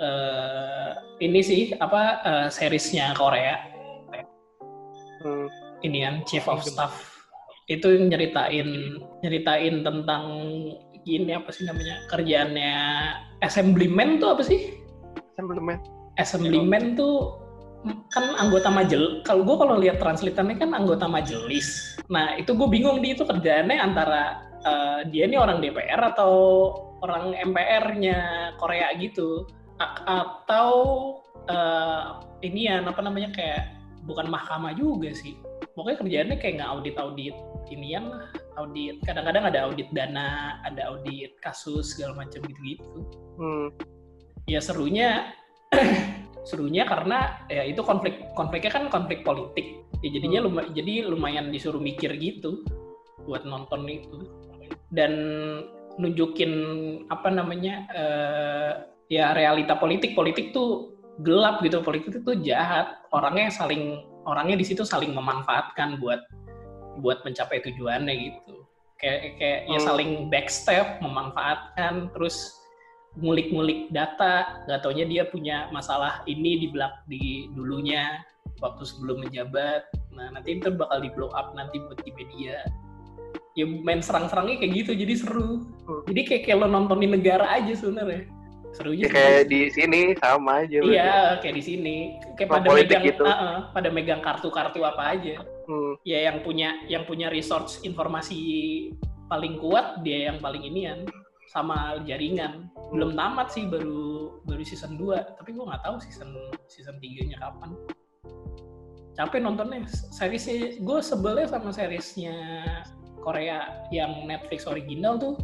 [0.00, 3.58] eh ini sih apa eh, seriesnya Korea.
[5.20, 5.52] Hmm.
[5.84, 7.20] ini yang Chief of Staff.
[7.68, 10.24] Itu yang nyeritain nyeritain tentang
[11.04, 12.74] gini apa sih namanya kerjaannya
[13.44, 14.80] assemblyman tuh apa sih?
[15.36, 15.76] Assemblyman.
[16.20, 17.40] assemblyman tuh
[18.12, 21.96] kan anggota majelis kalau gue kalau lihat translatannya kan anggota majelis.
[22.12, 26.32] Nah itu gue bingung di itu kerjaannya antara eh, dia ini orang DPR atau
[27.00, 29.48] orang MPR-nya Korea gitu.
[29.80, 30.72] A- atau
[31.48, 32.04] eh,
[32.44, 35.36] ini ya apa namanya kayak bukan mahkamah juga sih.
[35.72, 37.36] Pokoknya kerjaannya kayak nggak audit audit
[37.70, 38.26] inian lah
[38.58, 43.00] audit kadang-kadang ada audit dana ada audit kasus segala macam gitu-gitu.
[43.40, 43.68] Hmm.
[44.44, 45.30] ya serunya
[46.48, 49.86] serunya karena ya itu konflik konfliknya kan konflik politik.
[50.00, 52.64] Ya jadinya luma, jadi lumayan disuruh mikir gitu
[53.28, 54.39] buat nonton itu
[54.90, 55.12] dan
[55.98, 56.52] nunjukin
[57.10, 58.72] apa namanya eh,
[59.10, 60.94] ya realita politik politik tuh
[61.26, 66.22] gelap gitu politik itu jahat orangnya saling orangnya di situ saling memanfaatkan buat
[67.02, 68.60] buat mencapai tujuannya gitu
[69.00, 69.86] kayak kayak ya Hmm.
[69.88, 72.60] saling backstep memanfaatkan terus
[73.18, 78.22] ngulik-ngulik data, nggak taunya dia punya masalah ini di belak di dulunya
[78.62, 79.82] waktu sebelum menjabat.
[80.14, 82.62] Nah nanti itu bakal di blow up nanti buat di media.
[83.58, 85.66] Ya main serang-serangnya kayak gitu, jadi seru.
[85.86, 86.02] Hmm.
[86.06, 88.30] Jadi kayak, kayak lo nontonin negara aja sebenarnya.
[88.70, 90.78] Serunya Ya, kayak di sini sama aja.
[90.78, 91.96] Iya, kayak di sini.
[92.38, 93.24] Kayak Sama pada megang, gitu.
[93.26, 95.42] uh-uh, pada megang kartu-kartu apa aja.
[95.66, 95.98] Hmm.
[96.06, 98.38] Ya yang punya yang punya resource informasi
[99.26, 101.06] paling kuat dia yang paling inian
[101.50, 102.70] sama jaringan.
[102.94, 106.30] Belum tamat sih baru baru season 2, tapi gua nggak tahu season
[106.70, 107.74] season 3-nya kapan.
[109.18, 109.82] Capek nontonnya.
[109.90, 112.38] Seriesnya gue sebelnya sama seriesnya
[113.20, 115.34] Korea yang Netflix original tuh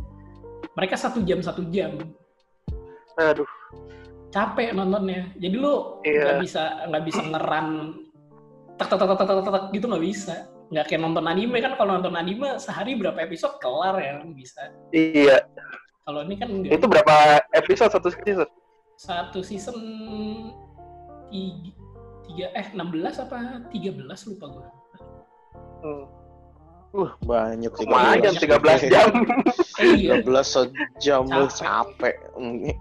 [0.75, 1.97] mereka satu jam satu jam
[3.17, 3.49] Aduh.
[4.29, 6.21] capek nontonnya jadi lu Iya.
[6.25, 7.69] nggak bisa nggak bisa ngeran
[8.77, 10.35] tak tak tak tak tak tak, tak, gitu nggak bisa
[10.69, 14.61] nggak kayak nonton anime kan kalau nonton anime sehari berapa episode kelar ya bisa
[14.91, 15.47] Iya.
[16.03, 17.15] kalau ini kan enggak Itu berapa
[17.55, 18.49] episode satu season?
[18.97, 19.77] satu season
[21.29, 21.71] tiga,
[22.25, 23.37] tiga eh 16 apa
[23.69, 24.69] 13 lupa gue
[25.77, 26.05] Hmm.
[26.91, 27.85] Uh, banyak sih.
[27.85, 29.11] Lumayan 13 13 jam.
[29.83, 32.15] eh, iya 13 sejam lu Capek.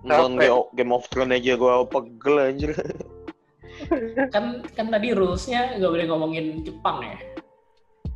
[0.02, 0.40] Nonton.
[0.74, 2.72] Game- of Thrones aja gua pegel anjir.
[4.34, 7.18] kan kan tadi rulesnya nggak boleh ngomongin Jepang ya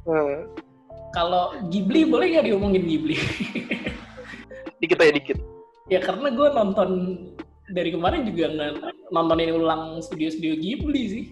[0.08, 0.48] Hmm.
[1.12, 3.20] kalau Ghibli boleh nggak diomongin Ghibli
[4.80, 5.38] Dikit aja dikit.
[5.86, 6.90] ya karena gue nonton
[7.70, 8.50] dari kemarin juga
[9.12, 11.24] nontonin ulang studio-studio Ghibli sih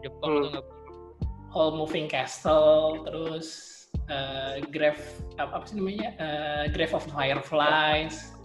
[0.00, 0.56] Jepang Hmm.
[0.56, 0.64] tuh
[1.58, 3.46] All Moving Castle terus
[4.06, 5.02] eh, Grave
[5.42, 6.14] apa, apa sih namanya?
[6.14, 8.38] Eh, Grave of Fireflies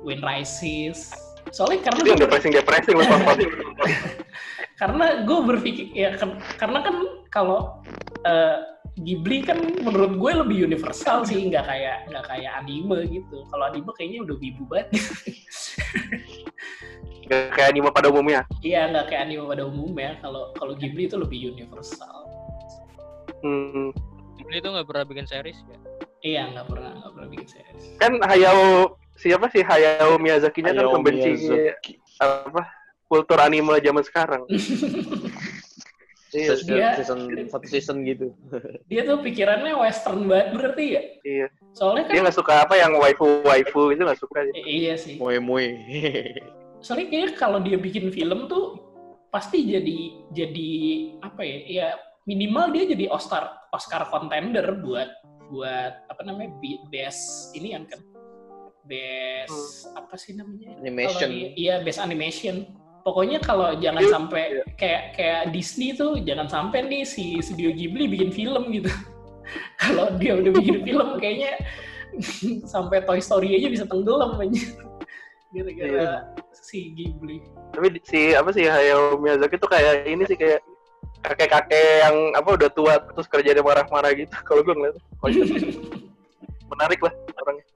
[0.00, 1.12] Wind Rises.
[1.52, 3.38] Soalnya karena Itu depressing depressing tonton.
[4.80, 6.16] karena gue berpikir ya
[6.56, 6.96] karena kan
[7.28, 7.84] kalau
[8.24, 13.44] eh, Ghibli kan menurut gue lebih universal sih nggak kayak nggak kayak anime gitu.
[13.52, 14.88] Kalau anime kayaknya udah wibu banget
[17.30, 18.42] Gak kayak anime pada umumnya.
[18.58, 20.18] Iya nggak kayak anime pada umumnya.
[20.18, 22.26] Kalau kalau Ghibli itu lebih universal.
[23.46, 23.94] Hmm.
[24.34, 25.78] Ghibli tuh nggak pernah bikin series ya.
[26.20, 27.84] Iya nggak pernah nggak pernah bikin series.
[28.02, 31.92] Kan Hayao siapa sih Hayao Miyazaki-nya kan Hayao pembenci Miyazaki.
[32.18, 32.62] apa
[33.06, 34.42] kultur anime zaman sekarang.
[36.30, 37.18] Iya, Season, dia- season
[37.50, 38.30] satu season gitu.
[38.90, 41.02] Dia tuh pikirannya western banget berarti ya.
[41.26, 41.46] iya.
[41.74, 44.46] Soalnya kan Dia nggak suka apa yang waifu waifu itu nggak suka.
[44.46, 44.54] dia.
[44.54, 45.18] eh, iya sih.
[45.18, 45.66] Moe moe.
[46.80, 48.80] Soalnya kayaknya kalau dia bikin film tuh
[49.28, 49.98] pasti jadi
[50.32, 50.70] jadi
[51.22, 51.58] apa ya?
[51.68, 51.88] Ya
[52.24, 55.08] minimal dia jadi Oscar Oscar contender buat
[55.50, 58.00] buat apa namanya be- best ini kan kan
[58.86, 61.28] best apa sih namanya Animation.
[61.30, 62.66] Kalau iya best animation
[63.00, 64.12] pokoknya kalau jangan Iya.
[64.12, 64.42] sampai
[64.76, 68.90] kayak kayak Disney tuh jangan sampai nih si studio Ghibli bikin film gitu
[69.82, 71.52] kalau dia udah bikin film kayaknya
[72.72, 74.64] sampai Toy Story aja bisa tenggelam aja
[75.50, 76.30] gara-gara
[76.60, 77.40] si Ghibli
[77.72, 80.60] Tapi si apa sih Hayao Miyazaki tuh kayak ini sih kayak
[81.20, 84.32] kakek-kakek yang apa udah tua terus kerja dia marah-marah gitu.
[84.48, 85.48] Kalau gue ngeliat, kocak.
[86.70, 87.66] menarik lah orangnya.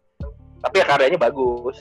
[0.65, 1.77] Tapi ya karyanya bagus.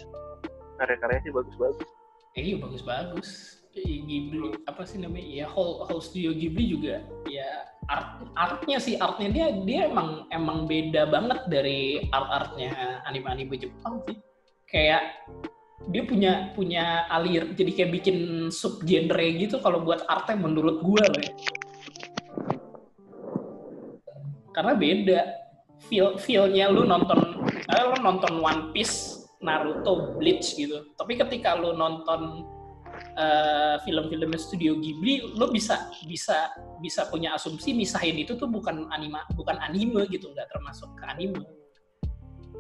[0.82, 1.88] Karya-karyanya sih bagus-bagus.
[2.34, 7.66] Eh, iya bagus-bagus Eh, Ghibli apa sih namanya ya whole, whole studio Ghibli juga ya
[7.90, 13.58] art artnya sih artnya dia dia emang emang beda banget dari art artnya anime anime
[13.58, 14.22] Jepang sih
[14.70, 15.26] kayak
[15.92, 18.18] dia punya punya alir jadi kayak bikin
[18.54, 21.34] sub genre gitu kalau buat artnya menurut gua loh ya.
[24.56, 25.20] karena beda
[25.90, 31.76] feel feelnya lu nonton eh, lu nonton One Piece Naruto Bleach gitu tapi ketika lu
[31.76, 32.48] nonton
[33.20, 36.48] eh, film-film studio Ghibli lu bisa bisa
[36.80, 41.44] bisa punya asumsi misahin itu tuh bukan anime bukan anime gitu nggak termasuk ke anime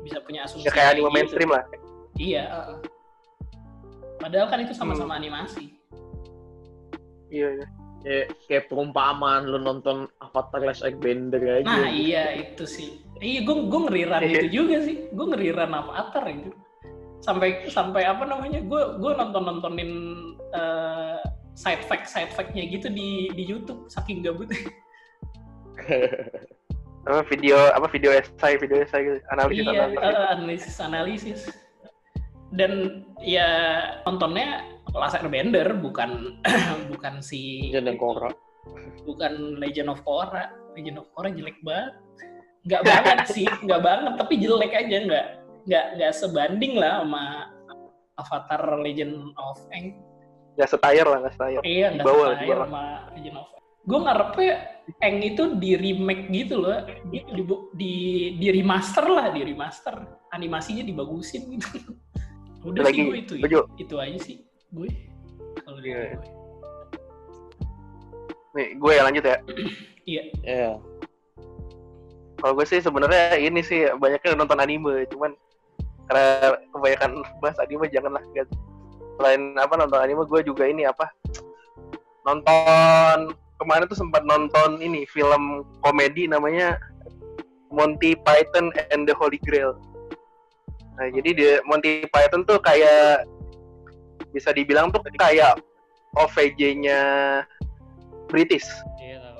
[0.03, 1.15] bisa punya asumsi Ya kayak anime gitu.
[1.15, 1.63] mainstream lah.
[2.19, 2.77] iya uh-uh.
[4.23, 5.75] Padahal kan itu sama-sama animasi
[7.33, 7.67] Iya, iya.
[8.03, 11.65] Kayak, kayak perumpamaan lu nonton Avatar Last Airbender aja.
[11.65, 13.01] Nah iya itu sih.
[13.17, 14.29] Iya gue gue ngeriran Iya.
[14.37, 15.09] itu juga sih.
[15.09, 16.53] Gue ngeriran Avatar itu.
[17.25, 18.61] Sampai sampai apa namanya?
[18.61, 19.91] Gue gue nonton nontonin
[20.53, 21.17] eh,
[21.57, 24.61] side fact side factnya gitu di di YouTube saking gabutnya.
[27.03, 29.19] Apa video apa video essay, video essay gitu.
[29.27, 29.99] Analisis iya analisis.
[30.05, 31.39] eh, analisis analisis.
[32.53, 33.49] Dan ya
[34.05, 36.37] nontonnya Last Airbender bukan
[36.93, 38.31] bukan si Legend of Korra.
[39.03, 40.53] bukan Legend of Korra.
[40.77, 41.93] Legend of Korra jelek banget.
[42.63, 45.25] Nggak banget sih, nggak banget, tapi jelek aja, nggak
[45.63, 47.23] nggak nggak sebanding lah sama
[48.21, 49.97] Avatar Legend of Aang.
[50.53, 51.61] Nggak setayar lah, nggak setayar.
[51.65, 52.83] Iya, nggak setayar sama
[53.17, 53.47] Legend of.
[53.83, 54.53] Gue ngarepnya
[55.01, 57.43] Aang itu di remake gitu loh, di, di,
[57.75, 57.93] di,
[58.39, 59.95] di remaster lah, di remaster.
[60.31, 61.67] Animasinya dibagusin gitu.
[62.63, 63.59] Udah Lagi, sih gue itu, Bejo.
[63.75, 64.35] itu aja sih
[64.71, 64.89] gue.
[65.63, 66.15] Kalau di Iya.
[66.15, 66.29] gue.
[68.53, 69.37] Nih, gue yang lanjut ya.
[70.03, 70.23] Iya.
[70.43, 70.71] Iya.
[72.43, 75.31] Kalau gue sih sebenarnya ini sih banyaknya nonton anime, cuman
[76.11, 78.51] karena kebanyakan bahas anime janganlah guys.
[79.15, 81.07] Selain apa nonton anime, gue juga ini apa
[82.27, 83.31] nonton
[83.63, 86.75] kemarin tuh sempat nonton ini film komedi namanya
[87.71, 89.79] Monty Python and the Holy Grail.
[90.93, 93.25] Nah, jadi dia Monty Python tuh kayak
[94.33, 95.57] bisa dibilang tuh kayak
[96.17, 97.01] OVJ-nya
[98.29, 98.65] British.
[99.01, 99.39] Iya tahu.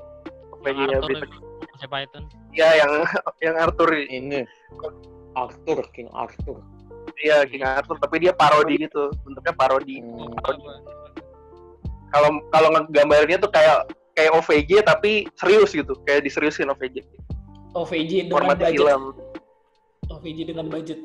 [0.62, 1.34] OVJ-nya British.
[1.82, 2.24] si Python.
[2.54, 2.92] Iya, yang
[3.42, 4.46] yang Arthur Ini
[5.34, 6.62] Arthur, King Arthur.
[7.22, 10.02] Iya King Arthur, tapi dia parodi gitu, bentuknya parodi.
[10.02, 10.34] Hmm.
[10.42, 10.66] Parodi.
[12.14, 17.02] Kalau kalau ngegambarinnya tuh kayak kayak OVJ tapi serius gitu, kayak diseriusin OVJ.
[17.74, 18.78] OVJ dengan Format budget.
[18.78, 19.02] film.
[20.14, 21.00] OVJ dengan budget.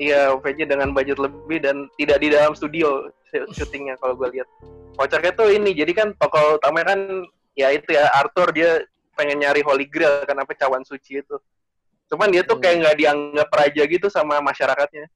[0.00, 4.48] Iya, OVJ dengan budget lebih dan tidak di dalam studio sy- syutingnya kalau gue lihat.
[4.96, 7.00] Kocaknya tuh ini, jadi kan tokoh utamanya kan
[7.56, 8.84] ya itu ya Arthur dia
[9.16, 11.36] pengen nyari Holy Grail kan apa cawan suci itu.
[12.12, 15.08] Cuman dia tuh kayak nggak dianggap raja gitu sama masyarakatnya.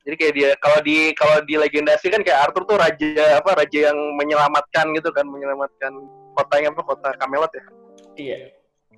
[0.00, 3.92] Jadi kayak dia kalau di kalau di legendasi kan kayak Arthur tuh raja apa raja
[3.92, 5.92] yang menyelamatkan gitu kan menyelamatkan
[6.34, 7.64] kotanya apa kota Camelot ya.
[8.16, 8.38] Iya.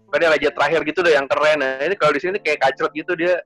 [0.09, 1.59] Kan dia raja terakhir gitu deh yang keren.
[1.61, 3.43] Nah, ini kalau di sini kayak kacrut gitu dia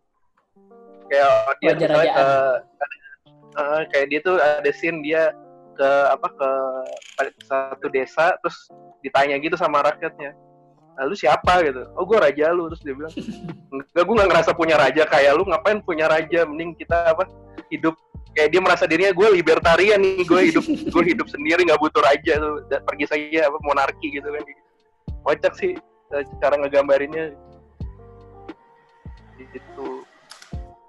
[1.09, 1.31] kayak
[1.61, 2.17] dia misalnya Raja-rajaan.
[2.17, 2.27] ke
[3.57, 5.23] eh, kayak dia tuh ada scene dia
[5.77, 6.51] ke apa ke
[7.45, 8.57] satu desa terus
[9.05, 10.33] ditanya gitu sama rakyatnya
[10.97, 11.61] lalu siapa?
[11.61, 11.85] gitu.
[11.93, 12.73] Oh gue raja lu.
[12.73, 13.13] Terus dia bilang
[13.73, 16.49] enggak gue nggak ngerasa punya raja kayak lu ngapain punya raja?
[16.49, 17.29] Mending kita apa
[17.69, 17.95] hidup.
[18.37, 20.65] Kayak dia merasa dirinya gue libertarian nih gue hidup
[20.97, 22.41] gue hidup sendiri nggak butuh raja.
[22.41, 24.45] Tuh Da- pergi saja apa monarki gitu kan.
[25.25, 25.77] Kocak sih
[26.17, 27.33] eh, cara ngegambarinnya
[29.53, 29.96] gitu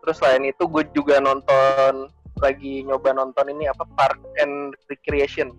[0.07, 2.07] terus selain itu gue juga nonton
[2.39, 5.51] lagi nyoba nonton ini apa Park and Recreation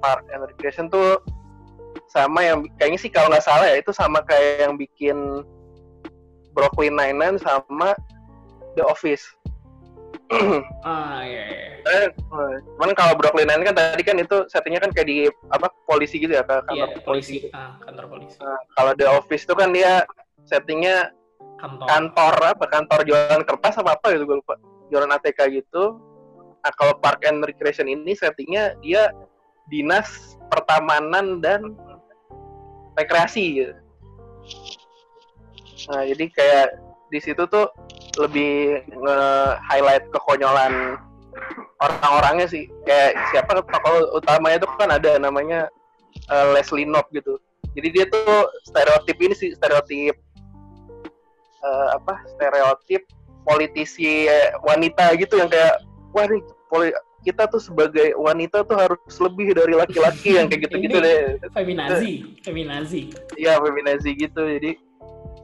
[0.00, 1.20] Park and Recreation tuh
[2.08, 5.44] sama yang kayaknya sih kalau nggak salah ya itu sama kayak yang bikin
[6.56, 7.92] Brooklyn Nine-Nine sama
[8.72, 9.20] The Office
[10.88, 11.44] Ah iya.
[11.44, 11.68] iya.
[11.84, 12.08] Eh,
[12.80, 16.32] cuman kalau Brooklyn Nine kan tadi kan itu settingnya kan kayak di apa polisi gitu
[16.32, 17.36] ya ke kantor Iya, polisi.
[17.44, 17.52] polisi.
[17.52, 18.40] Ah, kantor polisi.
[18.40, 20.08] Nah, kalau The Office itu kan dia
[20.48, 21.12] settingnya
[21.62, 21.86] Kantor.
[21.86, 24.58] kantor apa kantor jualan kertas apa apa gitu gue lupa
[24.90, 26.02] jualan ATK gitu.
[26.58, 29.14] Nah kalau Park and Recreation ini settingnya dia
[29.70, 31.78] dinas pertamanan dan
[32.98, 33.74] rekreasi gitu.
[35.94, 36.68] Nah jadi kayak
[37.14, 37.70] di situ tuh
[38.18, 40.98] lebih nge-highlight kekonyolan
[41.80, 45.70] orang-orangnya sih kayak siapa tokoh utamanya itu kan ada namanya
[46.28, 47.40] uh, Leslie Knope gitu
[47.72, 50.16] jadi dia tuh stereotip ini sih stereotip
[51.62, 53.02] uh, apa stereotip
[53.42, 54.30] politisi
[54.62, 55.82] wanita gitu yang kayak
[56.14, 60.98] wah nih poli kita tuh sebagai wanita tuh harus lebih dari laki-laki yang kayak gitu-gitu
[60.98, 61.38] deh.
[61.54, 63.14] Feminazi, feminazi.
[63.38, 64.42] Iya, feminazi gitu.
[64.42, 64.74] Jadi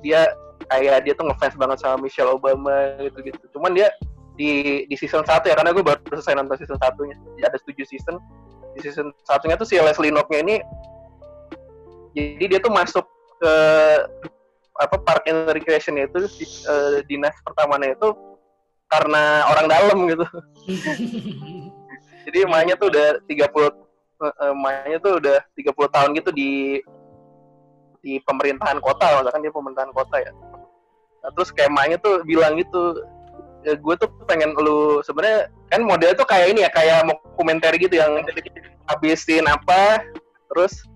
[0.03, 0.27] dia
[0.67, 3.39] kayak dia tuh ngefans banget sama Michelle Obama gitu-gitu.
[3.55, 3.95] Cuman dia
[4.35, 7.15] di di season satu ya karena gue baru selesai nonton season satunya.
[7.47, 8.19] Ada tujuh season.
[8.75, 10.57] Di season satunya tuh si Leslie Knope-nya ini
[12.19, 13.07] jadi dia tuh masuk
[13.39, 13.55] ke
[14.79, 16.31] apa park and recreation itu
[16.71, 18.15] uh, dinas pertamanya itu
[18.89, 20.27] karena orang dalam gitu.
[22.29, 23.89] Jadi emaknya tuh udah 30
[24.53, 26.83] emaknya tuh udah 30 tahun gitu di
[27.99, 30.33] di pemerintahan kota, kan dia pemerintahan kota ya.
[31.19, 33.03] Nah, terus kayak emaknya tuh bilang gitu,
[33.67, 37.75] ya, gue tuh pengen lu sebenarnya kan model tuh kayak ini ya kayak mau komentar
[37.75, 38.23] gitu yang
[38.89, 40.01] habisin apa
[40.49, 40.87] terus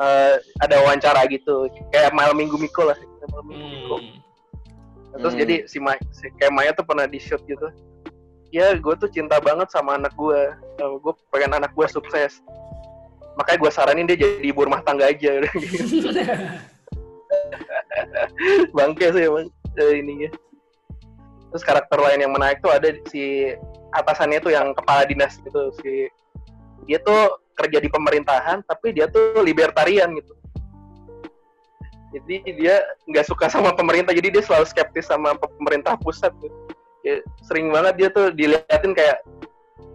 [0.00, 1.68] uh, ada wawancara gitu.
[1.90, 2.98] Kayak malam minggu miko lah.
[3.30, 3.96] Malam minggu miko.
[3.98, 4.24] Hmm
[5.18, 5.42] terus hmm.
[5.46, 7.70] jadi si, Ma, si kayak Maya tuh pernah di shoot gitu.
[8.50, 10.40] Ya gue tuh cinta banget sama anak gue
[10.82, 12.42] uh, gue pengen anak gue sukses.
[13.34, 15.42] Makanya gue saranin dia jadi ibu rumah tangga aja.
[18.76, 20.30] Bangke sih emang uh, ininya.
[21.50, 23.54] Terus karakter lain yang menarik tuh ada si
[23.94, 26.10] atasannya tuh yang kepala dinas gitu si
[26.84, 30.34] dia tuh kerja di pemerintahan tapi dia tuh libertarian gitu.
[32.14, 32.78] Jadi dia
[33.10, 36.50] nggak suka sama pemerintah jadi dia selalu skeptis sama pemerintah pusat tuh.
[37.02, 39.20] Ya, sering banget dia tuh diliatin kayak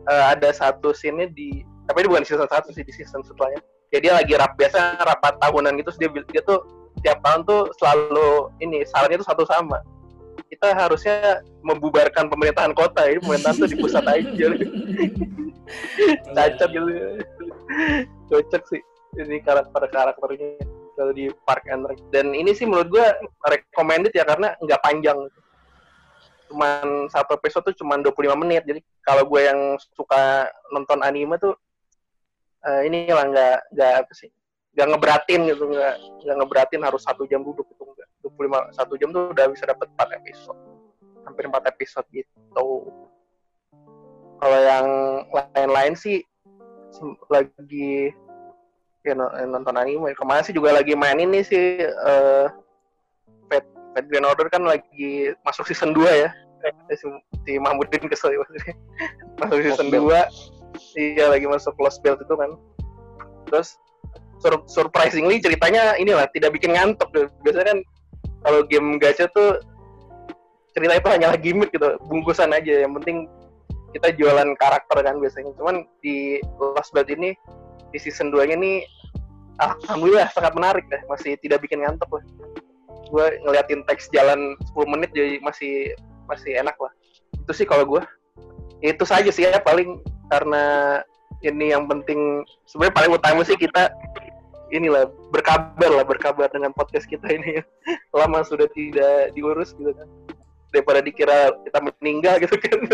[0.05, 3.63] uh, ada satu scene di tapi ini bukan season satu sih di season setelahnya.
[3.89, 6.61] Ya dia lagi rap biasa rapat tahunan gitu dia dia tuh
[7.01, 9.79] tiap tahun tuh selalu ini sarannya tuh satu sama.
[10.51, 14.47] Kita harusnya membubarkan pemerintahan kota ini pemerintahan tuh di pusat aja
[16.35, 16.91] cacat gitu
[18.29, 18.81] cocok sih
[19.17, 20.61] ini karakter karakternya
[20.99, 22.03] kalau di Park and Rec.
[22.11, 23.05] Dan ini sih menurut gue
[23.47, 25.15] recommended ya karena nggak panjang.
[26.51, 28.67] Cuman satu episode tuh cuman 25 menit.
[28.67, 31.55] Jadi kalau gue yang suka nonton anime tuh
[32.67, 34.29] uh, ini lah nggak nggak apa sih
[34.75, 39.09] nggak ngeberatin gitu nggak nggak ngeberatin harus satu jam duduk itu enggak 25 satu jam
[39.11, 40.59] tuh udah bisa dapat 4 episode
[41.25, 42.39] hampir 4 episode gitu
[44.39, 44.87] kalau yang
[45.29, 46.23] lain-lain sih
[47.27, 48.11] lagi
[49.03, 49.13] ya
[49.47, 50.15] nonton anime.
[50.15, 52.47] Kemarin sih juga lagi main ini sih uh,
[53.47, 56.29] Fate, Fate Grand Order kan lagi masuk season 2 ya.
[56.91, 57.07] Si,
[57.47, 58.43] si Mahmudin kesel ya
[59.39, 60.27] masuk season dua.
[60.27, 62.51] 2 iya lagi masuk Lost Belt itu kan.
[63.47, 63.79] Terus
[64.39, 67.07] sur surprisingly ceritanya inilah tidak bikin ngantuk.
[67.43, 67.79] Biasanya kan
[68.43, 69.59] kalau game gacha tuh
[70.75, 72.83] cerita itu hanyalah gimmick gitu bungkusan aja.
[72.83, 73.17] Yang penting
[73.95, 75.51] kita jualan karakter kan biasanya.
[75.57, 77.33] Cuman di Lost Belt ini
[77.89, 78.85] di season 2 nya nih
[79.59, 82.23] alhamdulillah sangat menarik deh masih tidak bikin ngantuk lah.
[83.09, 85.93] Gue ngeliatin teks jalan 10 menit jadi masih
[86.29, 86.93] masih enak lah.
[87.33, 88.03] Itu sih kalau gue
[88.79, 90.99] itu saja sih ya paling karena
[91.41, 92.45] ini yang penting.
[92.69, 93.89] Sebenarnya paling utama sih kita
[94.69, 97.65] inilah berkabar lah berkabar dengan podcast kita ini.
[98.17, 100.09] Lama sudah tidak diurus gitu kan
[100.69, 102.79] daripada dikira kita meninggal gitu kan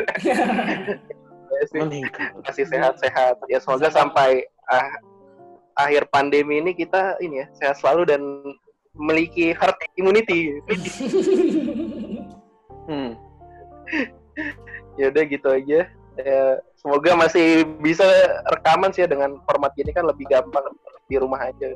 [2.45, 4.91] masih sehat-sehat ya semoga sampai ah,
[5.75, 8.21] akhir pandemi ini kita ini ya sehat selalu dan
[8.95, 10.55] memiliki herd immunity.
[12.87, 13.11] hmm.
[14.99, 15.79] ya udah gitu aja.
[16.15, 16.39] Ya,
[16.79, 18.07] semoga masih bisa
[18.47, 20.63] rekaman sih ya dengan format ini kan lebih gampang
[21.11, 21.75] di rumah aja.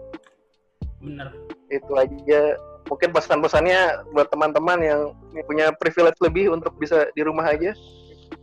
[1.04, 1.36] Benar.
[1.68, 2.56] Itu aja.
[2.90, 5.02] Mungkin pesan-pesannya buat teman-teman yang
[5.46, 7.72] punya privilege lebih untuk bisa di rumah aja.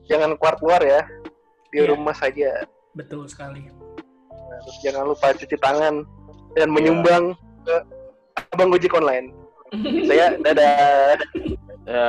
[0.07, 1.03] Jangan keluar-keluar ya.
[1.75, 1.91] Di yeah.
[1.91, 2.63] rumah saja.
[2.95, 3.69] Betul sekali
[4.63, 5.95] terus jangan lupa cuci tangan
[6.57, 7.37] dan menyumbang
[7.67, 7.75] ke
[8.55, 9.33] abang ojek online
[10.09, 11.19] saya dadah
[11.87, 12.07] ya